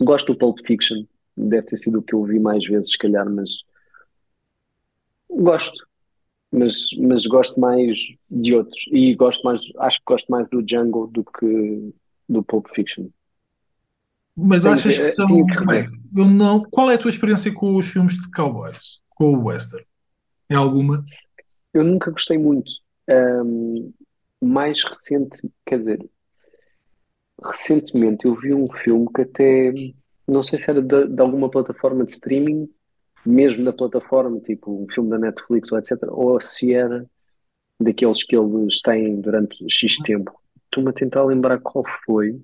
[0.02, 1.06] gosto do Pulp Fiction,
[1.36, 3.50] deve ter sido o que eu vi mais vezes, se calhar, mas
[5.30, 5.88] gosto,
[6.52, 11.08] mas, mas gosto mais de outros e gosto mais, acho que gosto mais do Django
[11.08, 11.94] do que
[12.28, 13.08] do Pulp Fiction.
[14.36, 15.46] Mas que, achas que eh, são.
[15.46, 16.62] que Bem, eu não.
[16.62, 19.02] Qual é a tua experiência com os filmes de cowboys?
[19.10, 19.86] Com o western?
[20.50, 21.06] É alguma?
[21.74, 22.70] Eu nunca gostei muito.
[23.10, 23.92] Ahm,
[24.42, 26.10] mais recente, quer dizer,
[27.44, 29.74] recentemente eu vi um filme que até
[30.28, 32.70] não sei se era de, de alguma plataforma de streaming,
[33.26, 37.06] mesmo da plataforma, tipo um filme da Netflix ou etc., ou se era
[37.80, 40.34] daqueles que eles têm durante X tempo.
[40.66, 42.40] Estou-me a tentar lembrar qual foi.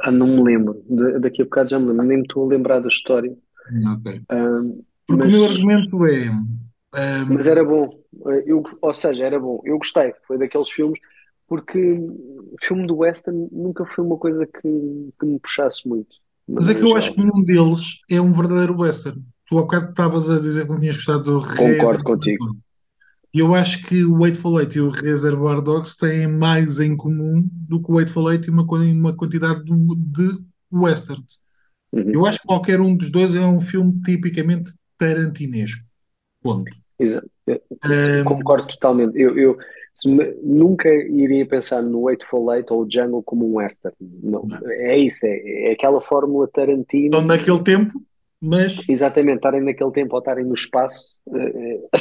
[0.00, 0.82] Ah, não me lembro.
[0.88, 3.36] Da- daqui a bocado já me lembro, nem me estou a lembrar da história.
[3.94, 4.06] Ok.
[4.30, 6.26] Ahm, Porque o mas, meu argumento é.
[7.28, 7.90] mas ehm, era bom.
[8.46, 9.60] Eu, ou seja, era bom.
[9.64, 10.12] Eu gostei.
[10.26, 11.00] Foi daqueles filmes,
[11.46, 12.00] porque
[12.62, 16.10] filme do Western nunca foi uma coisa que, que me puxasse muito,
[16.48, 19.22] de mas é que eu acho que nenhum deles é um verdadeiro western.
[19.48, 22.56] Tu há bocado estavas a dizer que não tinhas gostado do Concordo contigo.
[23.34, 27.46] E eu acho que o Hateful Eight e o Reservoir Dogs têm mais em comum
[27.52, 30.38] do que o Hateful Eight e uma, uma quantidade de, de
[30.72, 31.38] westerns.
[31.92, 32.12] Uhum.
[32.12, 35.84] Eu acho que qualquer um dos dois é um filme tipicamente tarantinesco.
[36.42, 36.70] Ponto.
[36.98, 37.28] Exato.
[37.46, 39.20] Ehm, Concordo totalmente.
[39.20, 39.58] Eu, eu
[40.04, 42.24] me- nunca iria pensar no Eight
[42.70, 43.94] ou o Django como um western.
[44.00, 44.70] Não, não.
[44.70, 47.06] é isso, é, é aquela fórmula Tarantino.
[47.06, 47.92] Estão naquele tempo,
[48.40, 52.00] mas Exatamente, estarem naquele tempo ou estarem no espaço, eh, eh,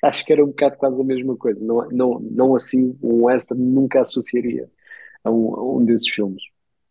[0.02, 1.58] acho que era um bocado quase a mesma coisa.
[1.60, 4.68] Não, não, não assim, um western nunca associaria
[5.24, 6.42] a um, a um desses filmes.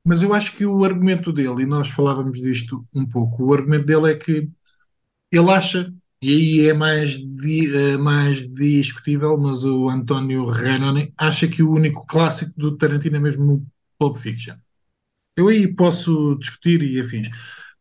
[0.06, 3.86] Mas eu acho que o argumento dele, e nós falávamos disto um pouco, o argumento
[3.86, 4.50] dele é que
[5.32, 6.30] ele acha, e
[6.64, 12.06] aí é mais, di- eh, mais discutível, mas o António Renoni acha que o único
[12.06, 13.66] clássico do Tarantino é mesmo
[13.98, 14.56] Pulp Fiction.
[15.36, 17.30] Eu aí posso discutir e afins.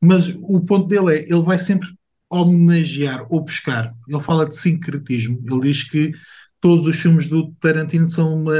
[0.01, 1.89] Mas o ponto dele é, ele vai sempre
[2.31, 3.95] homenagear ou buscar.
[4.09, 5.43] Ele fala de sincretismo.
[5.51, 6.13] Ele diz que
[6.61, 8.55] todos os filmes do Tarantino são uma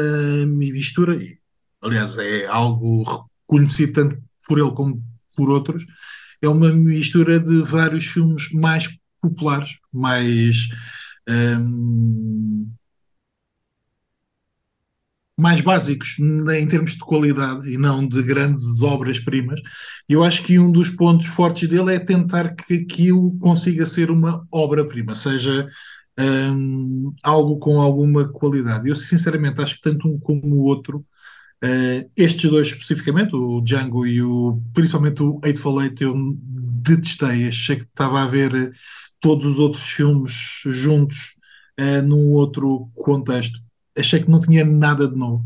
[0.47, 1.39] mistura, e,
[1.83, 3.03] aliás, é algo
[3.49, 5.03] reconhecido tanto por ele como
[5.37, 5.85] por outros.
[6.43, 8.89] É uma mistura de vários filmes mais
[9.21, 10.69] populares, mais,
[11.29, 12.71] hum,
[15.39, 19.61] mais básicos em termos de qualidade e não de grandes obras-primas.
[20.09, 24.45] Eu acho que um dos pontos fortes dele é tentar que aquilo consiga ser uma
[24.51, 25.69] obra-prima, seja
[26.19, 28.89] hum, algo com alguma qualidade.
[28.89, 31.07] Eu, sinceramente, acho que tanto um como o outro,
[31.63, 36.15] eh, estes dois especificamente, o Django e o, principalmente o Eightful Eight, eu
[36.83, 37.49] detestei.
[37.49, 38.73] Achei que estava a ver
[39.21, 40.33] todos os outros filmes
[40.67, 41.35] juntos,
[41.77, 43.59] eh, num outro contexto.
[43.97, 45.45] Achei que não tinha nada de novo.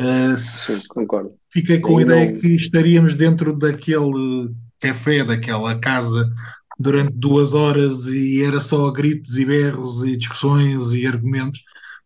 [0.00, 1.34] Uh, Sim, concordo.
[1.52, 2.40] fiquei com a Aí ideia não.
[2.40, 6.32] que estaríamos dentro daquele café, daquela casa,
[6.78, 11.62] durante duas horas e era só gritos e berros e discussões e argumentos,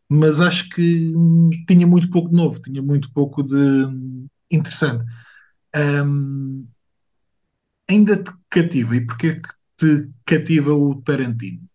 [0.08, 1.12] mas acho que
[1.68, 3.86] tinha muito pouco de novo, tinha muito pouco de
[4.50, 5.04] interessante.
[5.76, 6.66] Hum,
[7.88, 9.48] ainda te cativa, e porquê que
[9.82, 11.68] te cativa o Tarantino?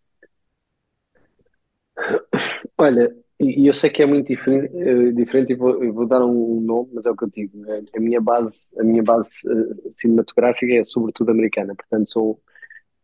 [2.78, 6.58] Olha, e eu sei que é muito diferente, eh, diferente e vou, vou dar um,
[6.60, 7.58] nome, mas é o que eu digo.
[7.58, 7.82] né?
[7.94, 12.40] A minha base, a minha base eh, cinematográfica é sobretudo americana, portanto sou,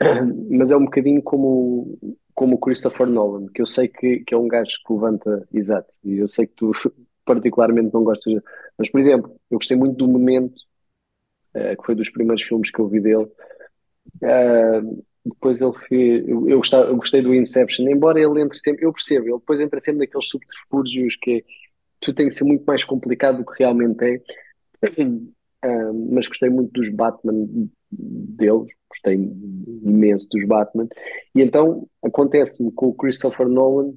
[0.51, 1.99] mas é um bocadinho como,
[2.35, 5.93] como o Christopher Nolan, que eu sei que, que é um gajo que levanta, exato,
[6.03, 6.73] e eu sei que tu
[7.27, 8.43] particularmente não gostas,
[8.79, 10.55] mas por exemplo, eu gostei muito do Memento,
[11.55, 13.29] eh, que foi dos primeiros filmes que eu vi dele.
[14.23, 14.81] Ah,
[15.25, 16.29] depois ele fez.
[16.29, 18.85] Eu, gostava- eu gostei do Inception, embora ele entre sempre.
[18.85, 21.43] Eu percebo, ele depois entra sempre naqueles subterfúgios que é,
[22.01, 24.21] tudo tem que ser muito mais complicado do que realmente é.
[25.63, 27.47] Ah, mas gostei muito dos Batman
[27.91, 30.89] deles, gostei imenso dos Batman.
[31.35, 33.95] E então acontece-me com o Christopher Nolan,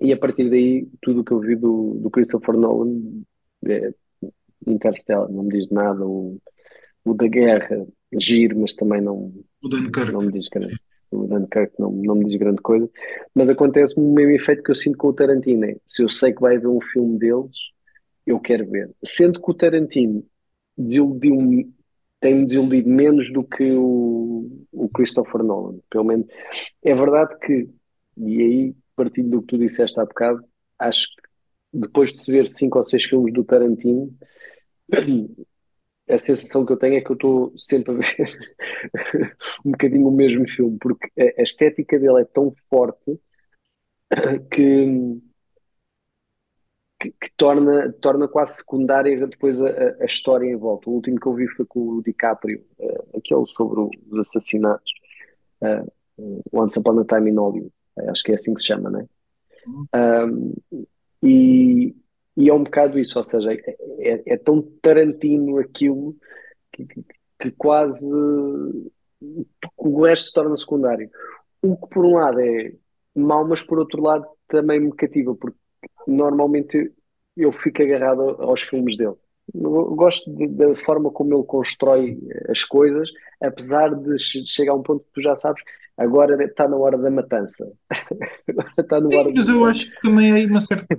[0.00, 3.22] e a partir daí, tudo o que eu vi do, do Christopher Nolan,
[3.66, 3.92] é,
[4.66, 6.06] Interstellar, não me diz nada.
[6.06, 6.38] O,
[7.04, 7.86] o da guerra,
[8.20, 10.12] giro, mas também não, O Dunkirk.
[10.12, 10.74] não me diz grande,
[11.10, 12.90] o Dunkirk não, não me diz grande coisa,
[13.34, 16.32] mas acontece-me o mesmo efeito que eu sinto com o Tarantino, é, se eu sei
[16.34, 17.56] que vai haver um filme deles,
[18.26, 18.90] eu quero ver.
[19.04, 20.24] Sendo que o Tarantino
[20.76, 21.72] desiludiu-me,
[22.20, 26.26] tem-me desiludido menos do que o, o Christopher Nolan, pelo menos.
[26.82, 27.68] É verdade que
[28.16, 30.44] E aí, partindo do que tu disseste há bocado,
[30.78, 31.22] acho que
[31.80, 34.12] depois de se ver cinco ou seis filmes do Tarantino,
[36.08, 38.16] a sensação que eu tenho é que eu estou sempre a ver
[39.64, 43.18] um bocadinho o mesmo filme, porque a, estética dele é tão forte
[44.50, 45.20] que,
[47.00, 49.68] que, que torna, torna quase secundária depois a,
[50.00, 50.90] a, história em volta.
[50.90, 54.92] O último que eu vi foi com o DiCaprio, uh, aquele sobre os assassinatos,
[55.62, 55.92] uh,
[56.52, 59.00] Once Upon a Time in Hollywood, uh, acho que é assim que se chama, não
[59.00, 59.06] é?
[60.26, 60.54] Um,
[61.22, 61.96] e,
[62.36, 66.16] e é um bocado isso, ou seja, é, é, é tão tarantino aquilo
[66.72, 67.04] que, que,
[67.38, 68.10] que, quase
[69.78, 71.08] o resto se torna secundário.
[71.62, 72.72] O que por um lado é
[73.14, 75.56] mau, mas por outro lado também me cativa, porque
[76.06, 76.92] normalmente
[77.36, 79.14] eu fico agarrado aos filmes dele.
[79.54, 82.18] Eu gosto de, da forma como ele constrói
[82.48, 83.08] as coisas,
[83.40, 85.62] apesar de chegar a um ponto que tu já sabes,
[85.96, 87.70] agora está na hora da matança.
[88.78, 90.96] está na hora Sim, mas eu acho que também há aí uma certa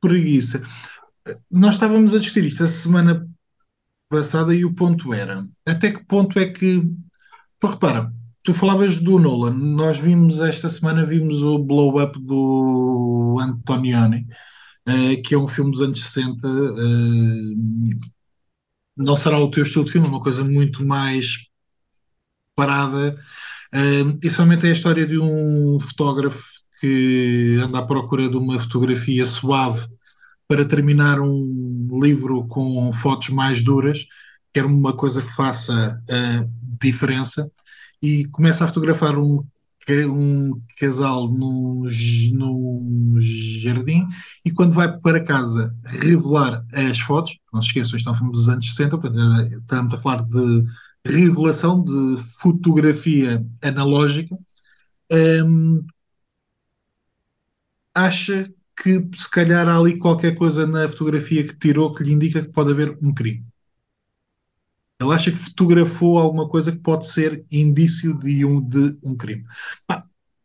[0.00, 0.62] preguiça.
[1.50, 3.28] Nós estávamos a discutir isto a semana
[4.08, 6.82] passada e o ponto era até que ponto é que.
[7.60, 8.12] Porque repara,
[8.44, 14.26] tu falavas do Nolan, nós vimos esta semana vimos o Blow Up do Antonioni,
[14.88, 16.48] uh, que é um filme dos anos 60.
[16.48, 18.08] Uh, eh,
[18.96, 21.48] não será o teu estilo de filme, é uma coisa muito mais
[22.54, 23.18] parada.
[23.74, 28.58] Uh, e somente é a história de um fotógrafo que anda à procura de uma
[28.58, 29.86] fotografia suave
[30.46, 34.06] para terminar um livro com fotos mais duras,
[34.52, 36.46] quer uma coisa que faça a
[36.80, 37.50] diferença,
[38.00, 39.44] e começa a fotografar um,
[39.88, 41.88] um casal num,
[42.32, 44.06] num jardim,
[44.44, 48.70] e quando vai para casa revelar as fotos, não se esqueçam, estão filmes dos anos
[48.70, 50.64] 60, portanto, estamos a falar de
[51.04, 54.36] revelação de fotografia analógica,
[55.44, 55.84] um,
[57.98, 62.42] acha que se calhar há ali qualquer coisa na fotografia que tirou que lhe indica
[62.42, 63.44] que pode haver um crime.
[65.00, 69.44] Ele acha que fotografou alguma coisa que pode ser indício de um, de um crime.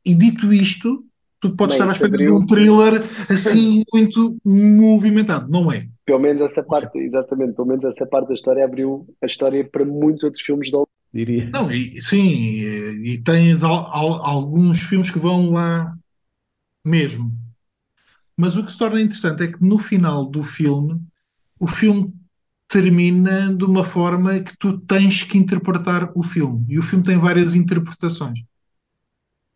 [0.05, 1.03] e dito isto,
[1.39, 5.87] tu podes Bem, estar à espera de um thriller assim muito movimentado, não é?
[6.05, 9.85] Pelo menos essa parte, exatamente, pelo menos essa parte da história abriu a história para
[9.85, 10.77] muitos outros filmes de
[11.13, 11.49] diria.
[11.51, 15.95] Não, e, sim, e, e tens al, al, alguns filmes que vão lá
[16.85, 17.31] mesmo.
[18.35, 20.99] Mas o que se torna interessante é que no final do filme,
[21.59, 22.05] o filme
[22.67, 26.65] termina de uma forma que tu tens que interpretar o filme.
[26.67, 28.39] E o filme tem várias interpretações.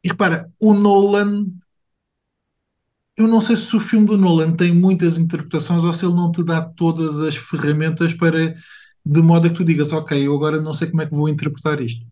[0.04, 1.48] E repara, o Nolan.
[3.18, 6.32] Eu não sei se o filme do Nolan tem muitas interpretações ou se ele não
[6.32, 8.54] te dá todas as ferramentas para.
[9.06, 11.28] de modo a que tu digas, ok, eu agora não sei como é que vou
[11.30, 12.06] interpretar isto.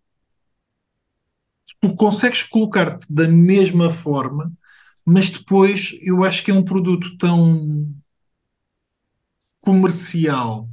[1.81, 4.51] Tu consegues colocar-te da mesma forma
[5.05, 7.93] mas depois eu acho que é um produto tão
[9.59, 10.67] comercial,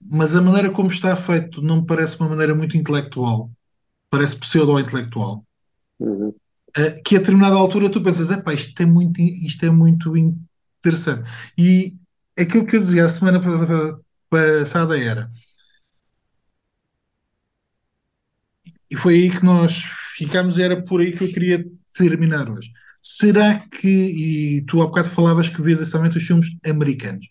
[0.00, 3.50] mas a maneira como está feito não me parece uma maneira muito intelectual,
[4.08, 5.44] parece pseudo-intelectual.
[5.98, 6.28] Uhum.
[6.28, 11.28] Uh, que a determinada altura tu pensas, isto é muito, isto é muito interessante.
[11.56, 11.98] E
[12.38, 13.40] aquilo que eu dizia a semana
[14.30, 15.28] passada era.
[18.90, 19.82] E foi aí que nós
[20.16, 21.64] ficámos, era por aí que eu queria
[21.98, 22.70] terminar hoje.
[23.02, 27.26] Será que, e tu há bocado falavas que vês essencialmente os filmes americanos,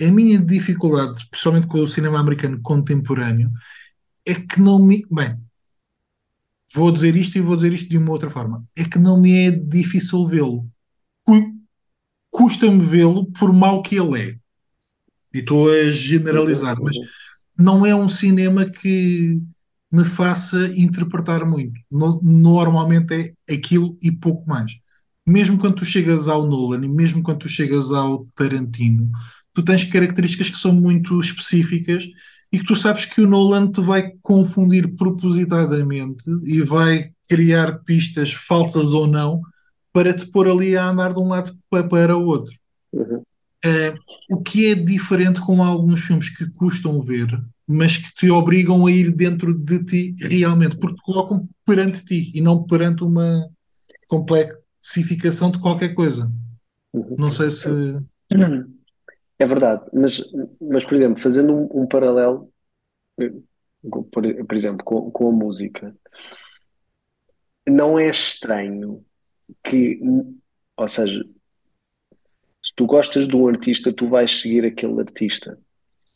[0.00, 3.50] a minha dificuldade, especialmente com o cinema americano contemporâneo,
[4.26, 5.04] é que não me.
[5.10, 5.38] Bem,
[6.74, 8.64] vou dizer isto e vou dizer isto de uma outra forma.
[8.76, 10.66] É que não me é difícil vê-lo.
[12.30, 14.38] Custa-me vê-lo por mau que ele é.
[15.34, 16.96] E estou a generalizar, mas
[17.56, 19.40] não é um cinema que
[19.90, 21.80] me faça interpretar muito.
[21.90, 24.72] No, normalmente é aquilo e pouco mais.
[25.26, 29.10] Mesmo quando tu chegas ao Nolan e mesmo quando tu chegas ao Tarantino,
[29.52, 32.04] tu tens características que são muito específicas
[32.52, 38.32] e que tu sabes que o Nolan te vai confundir propositadamente e vai criar pistas
[38.32, 39.40] falsas ou não
[39.92, 42.54] para te pôr ali a andar de um lado para o outro.
[42.92, 43.22] Uhum.
[43.64, 43.98] Uh,
[44.30, 47.28] o que é diferente com alguns filmes que custam ver
[47.70, 52.32] mas que te obrigam a ir dentro de ti realmente, porque te colocam perante ti
[52.34, 53.48] e não perante uma
[54.08, 56.30] complexificação de qualquer coisa.
[56.92, 57.68] Não sei se.
[59.38, 60.22] É verdade, mas,
[60.60, 62.52] mas por exemplo, fazendo um, um paralelo,
[64.10, 65.96] por, por exemplo, com, com a música,
[67.66, 69.02] não é estranho
[69.64, 69.98] que,
[70.76, 71.24] ou seja,
[72.62, 75.58] se tu gostas de um artista, tu vais seguir aquele artista.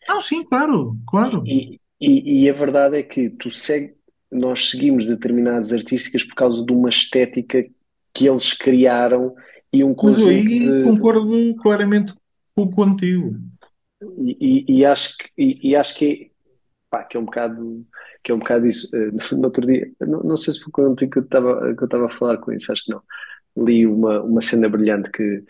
[0.09, 1.43] Não, sim, claro, claro.
[1.47, 3.95] E, e, e a verdade é que tu segue,
[4.31, 7.65] nós seguimos determinadas artísticas por causa de uma estética
[8.13, 9.35] que eles criaram
[9.73, 10.83] e um Mas conjunto aí de.
[10.85, 12.15] concordo claramente
[12.55, 13.33] com contigo.
[14.19, 16.31] E, e- e acho que, e, e acho que, é,
[16.91, 17.87] pá, que é um bocado,
[18.23, 18.95] que é um bocado isso.
[18.97, 21.87] Eh, No outro dia, não, não sei se foi contigo que eu estava que eu
[21.87, 23.03] estava a falar com isso, acho que não.
[23.59, 25.45] Li uma, uma cena brilhante que,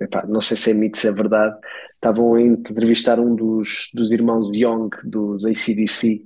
[0.00, 1.56] epá, não sei se é mito, se é verdade.
[1.94, 6.22] Estavam a entrevistar um dos, dos irmãos Young, dos AC/DC,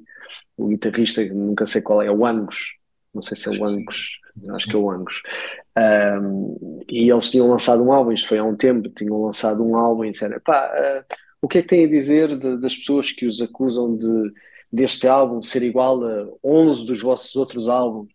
[0.56, 2.76] o guitarrista, nunca sei qual é, o Angus,
[3.14, 3.64] não sei se é o.
[3.64, 4.10] Angus,
[4.50, 5.14] acho que é o Angus.
[5.78, 9.76] Um, e eles tinham lançado um álbum, isto foi há um tempo, tinham lançado um
[9.76, 13.12] álbum e disseram, pá, uh, o que é que têm a dizer de- das pessoas
[13.12, 14.32] que os acusam de,
[14.72, 18.12] deste álbum ser igual a 11 dos vossos outros álbuns?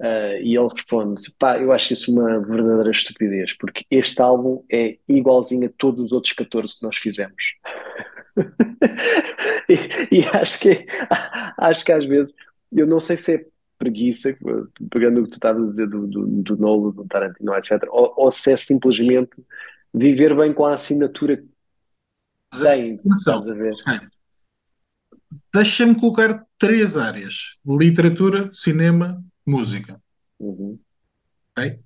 [0.00, 4.96] Uh, e ele responde, pá, eu acho isso uma verdadeira estupidez, porque este álbum é
[5.08, 7.42] igualzinho a todos os outros 14 que nós fizemos.
[9.70, 10.86] E, e acho que
[11.58, 12.34] acho que às vezes
[12.72, 13.46] eu não sei se é
[13.78, 14.36] preguiça,
[14.90, 18.14] pegando o que tu estavas a dizer do, do, do Nolan, do Tarantino, etc., ou,
[18.16, 19.44] ou se é simplesmente
[19.94, 21.48] viver bem com a assinatura que
[22.60, 23.74] tem, estás a ver?
[25.54, 30.00] deixa-me colocar três áreas: literatura, cinema, música.
[30.38, 30.78] Uhum.
[31.56, 31.80] ok?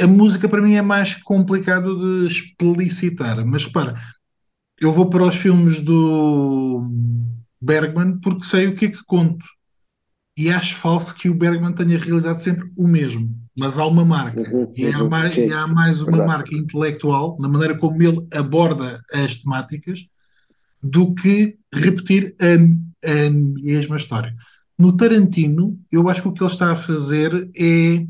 [0.00, 4.00] A música para mim é mais complicado de explicitar, mas repara,
[4.80, 6.80] eu vou para os filmes do
[7.60, 9.44] Bergman porque sei o que é que conto.
[10.36, 13.38] E acho falso que o Bergman tenha realizado sempre o mesmo.
[13.58, 14.40] Mas há uma marca.
[14.40, 15.08] Uhum, E há uhum.
[15.10, 16.28] mais, Sim, e há mais uma verdade.
[16.32, 20.06] marca intelectual na maneira como ele aborda as temáticas
[20.82, 22.54] do que repetir a,
[23.26, 24.34] a mesma história.
[24.80, 28.02] No Tarantino, eu acho que o que ele está a fazer é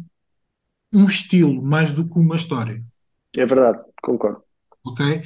[0.95, 2.81] um estilo mais do que uma história.
[3.37, 4.41] É verdade, concordo.
[4.87, 5.25] Ok?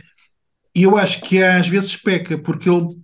[0.74, 2.98] E eu acho que às vezes peca porque ele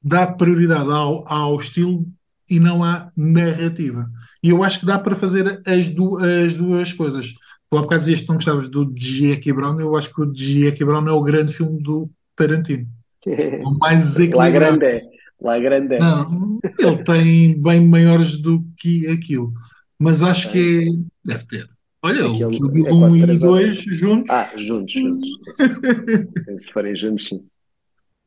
[0.00, 2.06] dá prioridade ao, ao estilo
[2.48, 4.08] e não à narrativa.
[4.40, 7.34] E eu acho que dá para fazer as, du as duas coisas.
[7.68, 10.84] Tu há bocado dizias que não gostavas do Jackie Brown, eu acho que o Jackie
[10.84, 12.86] Brown é o grande filme do Tarantino.
[13.64, 15.02] O mais grande é,
[15.42, 15.98] lá grande é.
[15.98, 19.52] Não, ele tem bem maiores do que aquilo.
[19.98, 21.68] Mas acho que é, deve ter.
[22.04, 23.84] Olha, o Kill Bill é 1 quase e três horas.
[23.84, 24.30] 2 juntos.
[24.30, 25.28] Ah, juntos, juntos.
[26.58, 27.36] Se forem juntos, sim.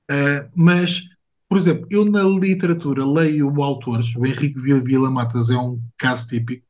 [0.10, 1.02] Uh, mas,
[1.50, 6.64] por exemplo, eu na literatura leio autores, o Henrique Vila Matas é um caso típico,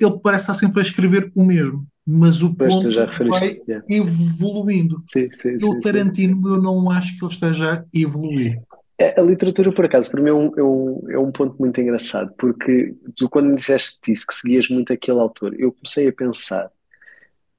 [0.00, 2.94] ele parece estar sempre a escrever o mesmo, mas o Pois ponto
[3.28, 3.86] vai Yeah.
[3.88, 5.02] evoluindo.
[5.06, 5.80] Sim, sim, o sim, sim.
[5.80, 8.60] Tarantino, eu não acho que ele esteja a evoluir.
[8.98, 11.80] É, A literatura, por acaso, para mim é um, é um, é um ponto muito
[11.80, 16.12] engraçado, porque tu, quando me disseste disso, que seguias muito aquele autor, eu comecei a
[16.12, 16.70] pensar,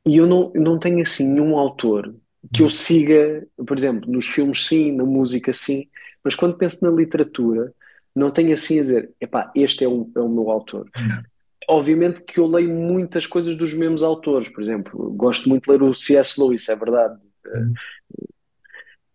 [0.06, 2.16] e eu não, eu não tenho assim nenhum autor
[2.54, 5.90] que eu siga, por exemplo, nos filmes sim, na música sim,
[6.24, 7.74] mas quando penso na literatura,
[8.16, 10.90] não tenho assim a dizer, epá, este é o, é o meu autor.
[10.96, 11.24] Não.
[11.68, 15.84] Obviamente que eu leio muitas coisas dos mesmos autores, por exemplo, gosto muito de ler
[15.84, 16.40] o C.S.
[16.40, 17.20] Lewis, é verdade.
[17.48, 17.74] Uhum.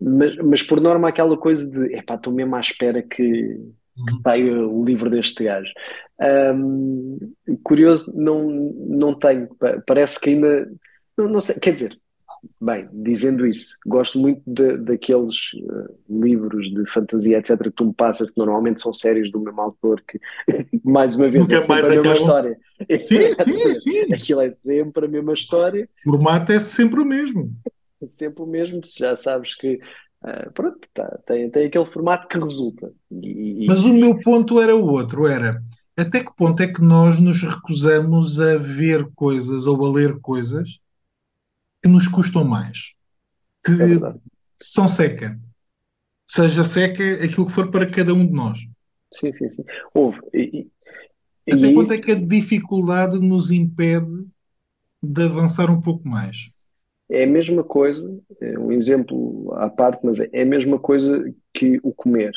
[0.00, 3.58] Mas, mas por norma aquela coisa de epá, estou mesmo à espera que, que
[4.14, 4.20] Uhum.
[4.22, 5.70] saia o livro deste gajo.
[6.20, 7.18] Ahm,
[7.62, 8.48] curioso, não,
[8.88, 9.48] não tenho.
[9.56, 10.70] Pa- Parece que ainda.
[11.18, 11.98] Não, não sei, quer dizer,
[12.60, 17.92] bem, dizendo isso, gosto muito de- daqueles eh, livros de fantasia, etc., que tu me
[17.94, 20.18] passas, que normalmente são séries do mesmo autor, que
[20.82, 22.58] mais uma vez Nunca é sempre mais a mesma história.
[23.06, 24.14] Sim, sim, sim.
[24.14, 25.84] Aquilo é sempre a mesma história.
[26.06, 27.52] O formato é sempre o mesmo.
[28.08, 29.78] Sempre o mesmo, já sabes que
[30.22, 32.92] ah, pronto, tá, tem, tem aquele formato que resulta.
[33.10, 35.62] E, e- Mas o meu ponto era o outro, era
[35.96, 40.78] até que ponto é que nós nos recusamos a ver coisas ou a ler coisas
[41.82, 42.92] que nos custam mais,
[43.64, 43.98] que é
[44.60, 45.38] são seca.
[46.26, 48.58] Seja seca aquilo que for para cada um de nós.
[49.12, 49.64] Sim, sim, sim.
[49.94, 50.20] Houve.
[50.32, 50.68] E,
[51.46, 54.26] e- Até e- quanto é que a dificuldade nos impede
[55.02, 56.50] de avançar um pouco mais?
[57.10, 61.78] É a mesma coisa, é um exemplo à parte, mas é a mesma coisa que
[61.82, 62.32] o comer.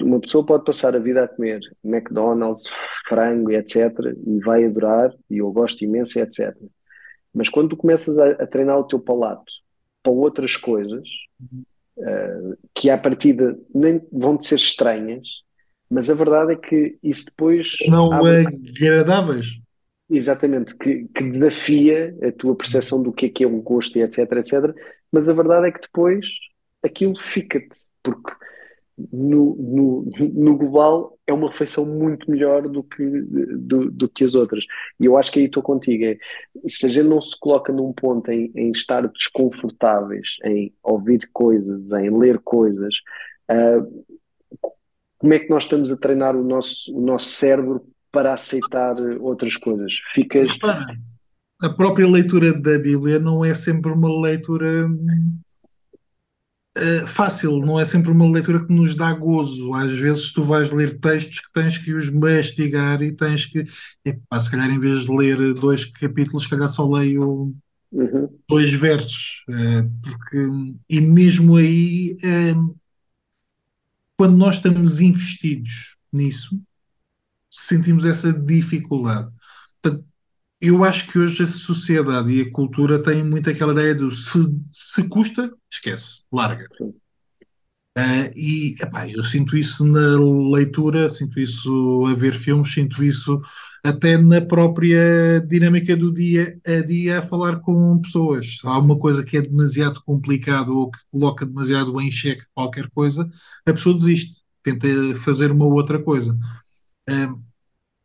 [0.00, 2.70] Uma pessoa pode passar a vida a comer McDonald's,
[3.08, 4.14] frango etc.
[4.24, 6.56] e vai adorar, e eu gosto imenso etc.
[7.34, 9.52] Mas quando tu começas a, a treinar o teu palato
[10.02, 11.08] para outras coisas,
[11.98, 15.26] eh, que à partida nem vão te ser estranhas,
[15.90, 18.46] mas a verdade é que isso depois Não abre
[18.80, 19.61] agradáveis?
[20.14, 24.02] Exatamente, que, que desafia a tua percepção do que é que é um gosto e
[24.02, 24.74] etc, etc.
[25.10, 26.26] Mas a verdade é que depois
[26.82, 28.34] aquilo fica-te, porque
[29.10, 34.34] no, no, no global é uma refeição muito melhor do que, do, do que as
[34.34, 34.62] outras.
[35.00, 36.04] E eu acho que aí estou contigo.
[36.04, 36.18] É,
[36.68, 41.90] se a gente não se coloca num ponto em, em estar desconfortáveis, em ouvir coisas,
[41.92, 42.96] em ler coisas,
[43.48, 43.82] ah,
[45.16, 47.82] como é que nós estamos a treinar o nosso, o nosso cérebro
[48.12, 50.00] para aceitar outras coisas?
[50.12, 50.58] Ficas.
[51.62, 54.88] A própria leitura da Bíblia não é sempre uma leitura
[56.76, 59.72] uh, fácil, não é sempre uma leitura que nos dá gozo.
[59.72, 63.64] Às vezes tu vais ler textos que tens que os mastigar e tens que,
[64.04, 67.54] epá, se calhar em vez de ler dois capítulos, se calhar só leio
[67.92, 68.26] Uhum.
[68.48, 70.38] dois versos, uh, porque,
[70.88, 72.74] e mesmo aí, uh,
[74.16, 76.58] quando nós estamos investidos nisso,
[77.52, 79.30] sentimos essa dificuldade.
[79.80, 80.04] Portanto,
[80.60, 84.38] eu acho que hoje a sociedade e a cultura têm muito aquela ideia do se,
[84.72, 86.66] se custa, esquece, larga.
[87.98, 90.18] Uh, e epá, eu sinto isso na
[90.50, 93.38] leitura, sinto isso a ver filmes, sinto isso
[93.84, 98.58] até na própria dinâmica do dia a dia a falar com pessoas.
[98.64, 103.28] Há uma coisa que é demasiado complicado ou que coloca demasiado em xeque qualquer coisa,
[103.66, 104.86] a pessoa desiste, tenta
[105.16, 106.38] fazer uma outra coisa.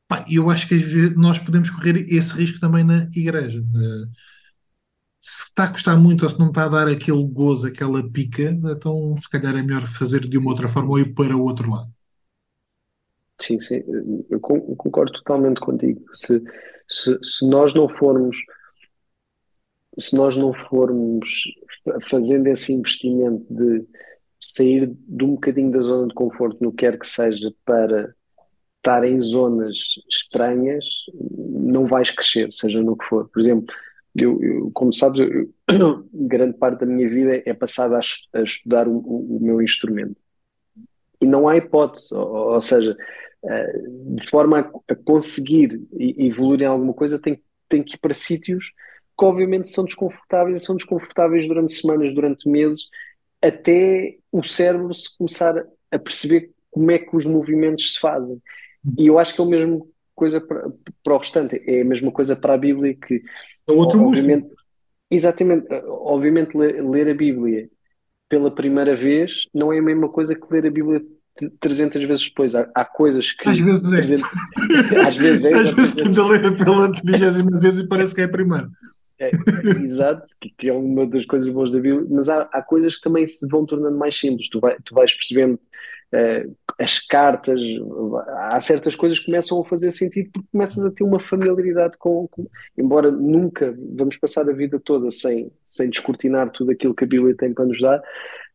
[0.08, 0.76] Pá, eu acho que
[1.18, 3.60] nós podemos correr esse risco também na igreja.
[3.60, 4.08] Uh,
[5.20, 8.44] se está a custar muito ou se não está a dar aquele gozo, aquela pica,
[8.44, 11.70] então se calhar é melhor fazer de uma outra forma ou ir para o outro
[11.70, 11.92] lado.
[13.40, 13.84] Sim, sim,
[14.30, 16.04] eu concordo totalmente contigo.
[16.14, 16.42] Se,
[16.90, 18.38] se, se nós não formos,
[20.00, 21.28] se nós não formos
[22.10, 23.86] fazendo esse investimento de
[24.40, 28.16] sair de um bocadinho da zona de conforto, no que quer que seja, para
[28.88, 29.76] estar em zonas
[30.10, 33.28] estranhas, não vais crescer, seja no que for.
[33.30, 33.74] Por exemplo,
[34.16, 35.54] eu, eu como sabes, eu,
[36.14, 40.16] grande parte da minha vida é passada a, a estudar o, o, meu instrumento.
[41.20, 42.96] E não há hipótese, ou, ou seja,
[43.44, 48.14] uh, de forma a, a, conseguir evoluir em alguma coisa, tem, tem que ir para
[48.14, 48.72] sítios
[49.20, 52.88] que obviamente são desconfortáveis e são desconfortáveis durante semanas, durante meses,
[53.42, 58.40] até o cérebro se começar a perceber como é que os movimentos se fazem.
[58.98, 59.82] E eu acho que é a mesma
[60.16, 60.70] coisa para,
[61.04, 63.22] para o restante, é a mesma coisa para a Bíblia que
[63.68, 64.48] é outro obviamente,
[65.10, 67.70] Exatamente, obviamente ler, ler, a Bíblia
[68.28, 71.02] pela primeira vez não é a mesma coisa que ler a Bíblia
[71.60, 72.56] 300 vezes depois.
[72.56, 73.48] Há, há coisas que.
[73.48, 73.98] Às vezes é.
[73.98, 74.30] 300,
[75.08, 75.54] às vezes é.
[75.54, 78.68] Às vezes tenta ler pela 30 vez e parece que é a primeira.
[79.20, 79.32] É,
[79.84, 83.02] exato, que, que, é uma das coisas boas da Bíblia, mas há, há coisas que
[83.02, 84.50] também se vão tornando mais simples.
[84.50, 87.60] Tu, vai, tu vais percebendo uh, as cartas,
[88.52, 92.28] há certas coisas que começam a fazer sentido porque começas a ter uma familiaridade com,
[92.28, 92.48] com,
[92.78, 97.36] embora nunca vamos passar a vida toda sem, sem descortinar tudo aquilo que a Bíblia
[97.36, 98.02] tem para nos dar,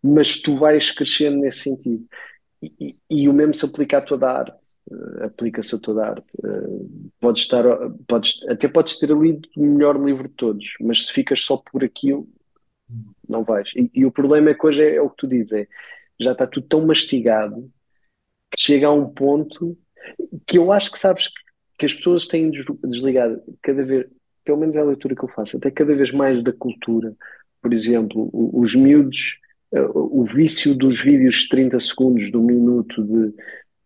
[0.00, 2.06] mas tu vais crescendo nesse sentido.
[2.62, 6.04] E, e, e o mesmo se aplica a toda a arte, uh, aplica-se a toda
[6.04, 6.36] a arte.
[6.44, 7.64] Uh, podes estar,
[8.06, 11.82] podes, até podes ter lido o melhor livro de todos, mas se ficas só por
[11.82, 12.28] aquilo,
[13.28, 13.70] não vais.
[13.74, 15.66] E, e o problema é que hoje é, é o que tu dizes, é,
[16.20, 17.68] já está tudo tão mastigado
[18.58, 19.76] chega a um ponto
[20.46, 21.28] que eu acho que sabes
[21.78, 22.50] que as pessoas têm
[22.84, 24.06] desligado cada vez,
[24.44, 27.14] pelo menos é a leitura que eu faço, até cada vez mais da cultura.
[27.60, 29.38] Por exemplo, os miúdos,
[29.72, 33.34] eh, o vício dos vídeos de 30 segundos, do minuto, de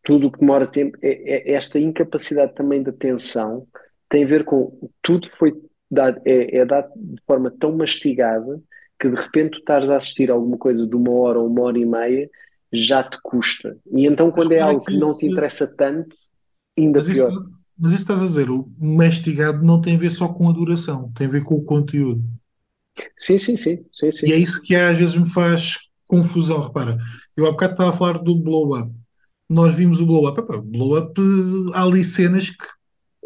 [0.03, 3.67] tudo o que demora tempo, é, é, esta incapacidade também de atenção
[4.09, 5.53] tem a ver com tudo foi
[5.91, 8.61] dado, é, é dado de forma tão mastigada
[8.99, 11.79] que de repente tu estás a assistir alguma coisa de uma hora ou uma hora
[11.79, 12.31] e meia
[12.73, 13.77] já te custa.
[13.93, 16.15] E então quando é algo que, que não te interessa tanto,
[16.77, 17.31] ainda mas pior.
[17.31, 20.53] Isso, mas isso estás a dizer, o mastigado não tem a ver só com a
[20.53, 22.23] duração, tem a ver com o conteúdo.
[23.17, 23.85] Sim, sim, sim.
[23.93, 24.29] sim, sim.
[24.29, 25.75] E é isso que às vezes me faz
[26.09, 26.61] confusão.
[26.61, 26.99] Repara,
[27.37, 28.91] eu há bocado estava a falar do blow-up.
[29.49, 30.41] Nós vimos o blow-up.
[30.41, 31.21] O blow-up,
[31.75, 32.67] há ali cenas que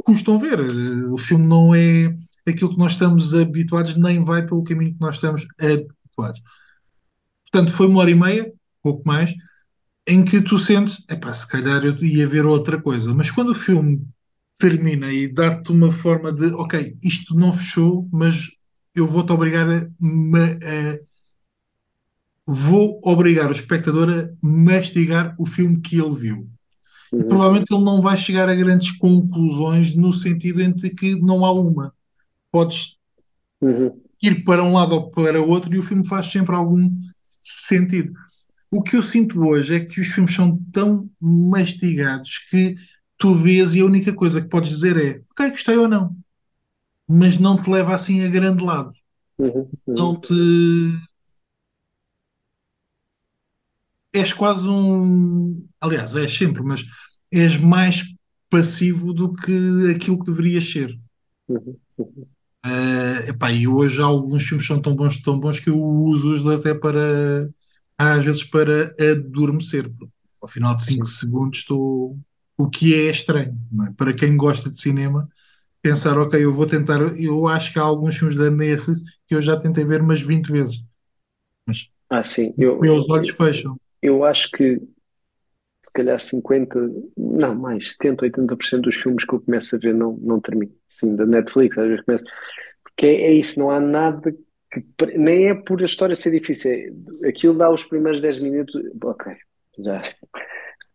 [0.05, 0.61] custam ver.
[1.11, 2.15] O filme não é
[2.47, 6.41] aquilo que nós estamos habituados, nem vai pelo caminho que nós estamos habituados.
[7.51, 8.53] Portanto, foi uma hora e meia,
[8.83, 9.35] pouco mais,
[10.07, 13.55] em que tu sentes, epá, se calhar eu ia ver outra coisa, mas quando o
[13.55, 14.05] filme
[14.59, 18.49] termina e dá-te uma forma de, ok, isto não fechou, mas
[18.95, 20.99] eu vou-te obrigar a, a,
[22.47, 26.49] vou obrigar o espectador a mastigar o filme que ele viu.
[27.13, 27.29] Uhum.
[27.29, 31.93] Provavelmente ele não vai chegar a grandes conclusões no sentido entre que não há uma.
[32.53, 32.97] Podes
[33.61, 34.01] uhum.
[34.23, 36.91] ir para um lado ou para outro e o filme faz sempre algum
[37.41, 38.13] sentido.
[38.71, 42.77] O que eu sinto hoje é que os filmes são tão mastigados que
[43.19, 46.17] tu vês e a única coisa que podes dizer é ok, gostei ou não.
[47.09, 48.93] Mas não te leva assim a grande lado.
[49.39, 49.95] Uhum, uhum.
[49.95, 50.33] Não te.
[54.13, 55.67] És quase um.
[55.81, 56.85] Aliás, és sempre, mas
[57.33, 58.05] és mais
[58.49, 60.97] passivo do que aquilo que deverias ser.
[61.49, 62.27] Uhum, uhum.
[62.65, 66.75] Uh, epá, e hoje alguns filmes são tão bons, tão bons que eu uso-os até
[66.75, 67.49] para
[68.01, 69.91] às vezes para adormecer.
[70.43, 72.19] ao final de 5 segundos estou.
[72.57, 73.93] O que é estranho, é?
[73.97, 75.27] Para quem gosta de cinema,
[75.81, 77.01] pensar, ok, eu vou tentar.
[77.19, 80.53] Eu acho que há alguns filmes da Netflix que eu já tentei ver umas 20
[80.53, 80.85] vezes.
[81.67, 82.55] Mas ah, sim.
[82.59, 83.77] Eu, meus olhos eu, fecham.
[84.03, 84.81] Eu acho que
[85.83, 86.79] se calhar 50,
[87.17, 90.73] não, mais 70, 80% dos filmes que eu começo a ver não, não termino.
[90.89, 92.25] Sim, da Netflix, às vezes começo.
[92.83, 94.35] Porque é, é isso, não há nada
[94.71, 95.19] que.
[95.19, 96.71] Nem é por a história ser difícil.
[97.23, 98.81] É, aquilo dá os primeiros 10 minutos.
[99.03, 99.33] Ok,
[99.79, 100.03] já.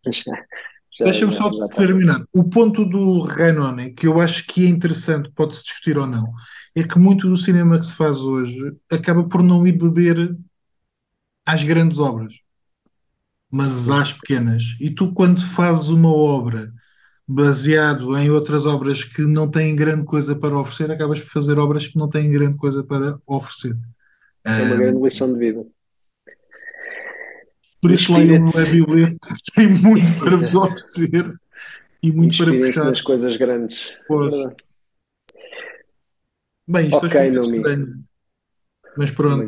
[0.12, 2.24] já Deixa-me só já terminar.
[2.34, 6.32] O ponto do Renone, que eu acho que é interessante, pode-se discutir ou não,
[6.74, 10.36] é que muito do cinema que se faz hoje acaba por não ir beber
[11.44, 12.34] às grandes obras,
[13.50, 14.62] mas às pequenas.
[14.80, 16.72] E tu, quando fazes uma obra
[17.26, 21.88] baseado em outras obras que não têm grande coisa para oferecer, acabas por fazer obras
[21.88, 23.76] que não têm grande coisa para oferecer.
[24.46, 25.66] Isso é uma grande lição de vida.
[27.80, 29.16] Por isso leiam a Bíblia,
[29.54, 31.32] tem muito para vos oferecer
[32.02, 32.84] e muito para puxar.
[32.84, 33.90] nas coisas grandes.
[34.06, 34.34] Pois.
[36.68, 38.04] Bem, isto okay, é muito estranho.
[38.96, 39.46] Mas pronto,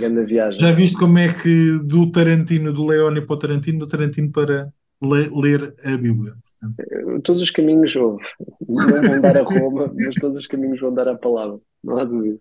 [0.58, 4.70] já viste como é que do Tarantino, do Leone para o Tarantino, do Tarantino para
[5.00, 6.34] le ler a Bíblia.
[6.60, 7.22] Portanto.
[7.22, 8.24] Todos os caminhos houve.
[8.68, 11.58] Não vão dar a Roma, mas todos os caminhos vão dar a palavra.
[11.82, 12.38] Não há dúvida.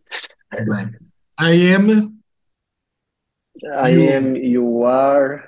[0.51, 0.95] Bem.
[1.39, 2.18] I am.
[3.63, 5.41] I am, you are.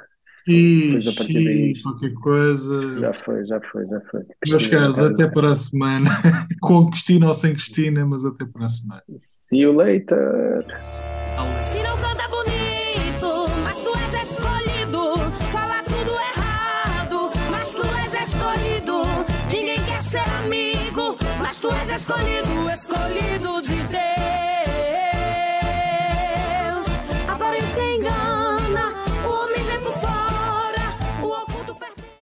[0.47, 2.99] E a partir daí, qualquer coisa.
[2.99, 4.21] Já foi, já foi, já foi.
[4.47, 6.09] Meus caros, até para a semana.
[6.61, 9.03] Com Cristina ou sem Cristina, mas até para a semana.
[9.19, 10.65] See you later.
[22.09, 22.48] Mas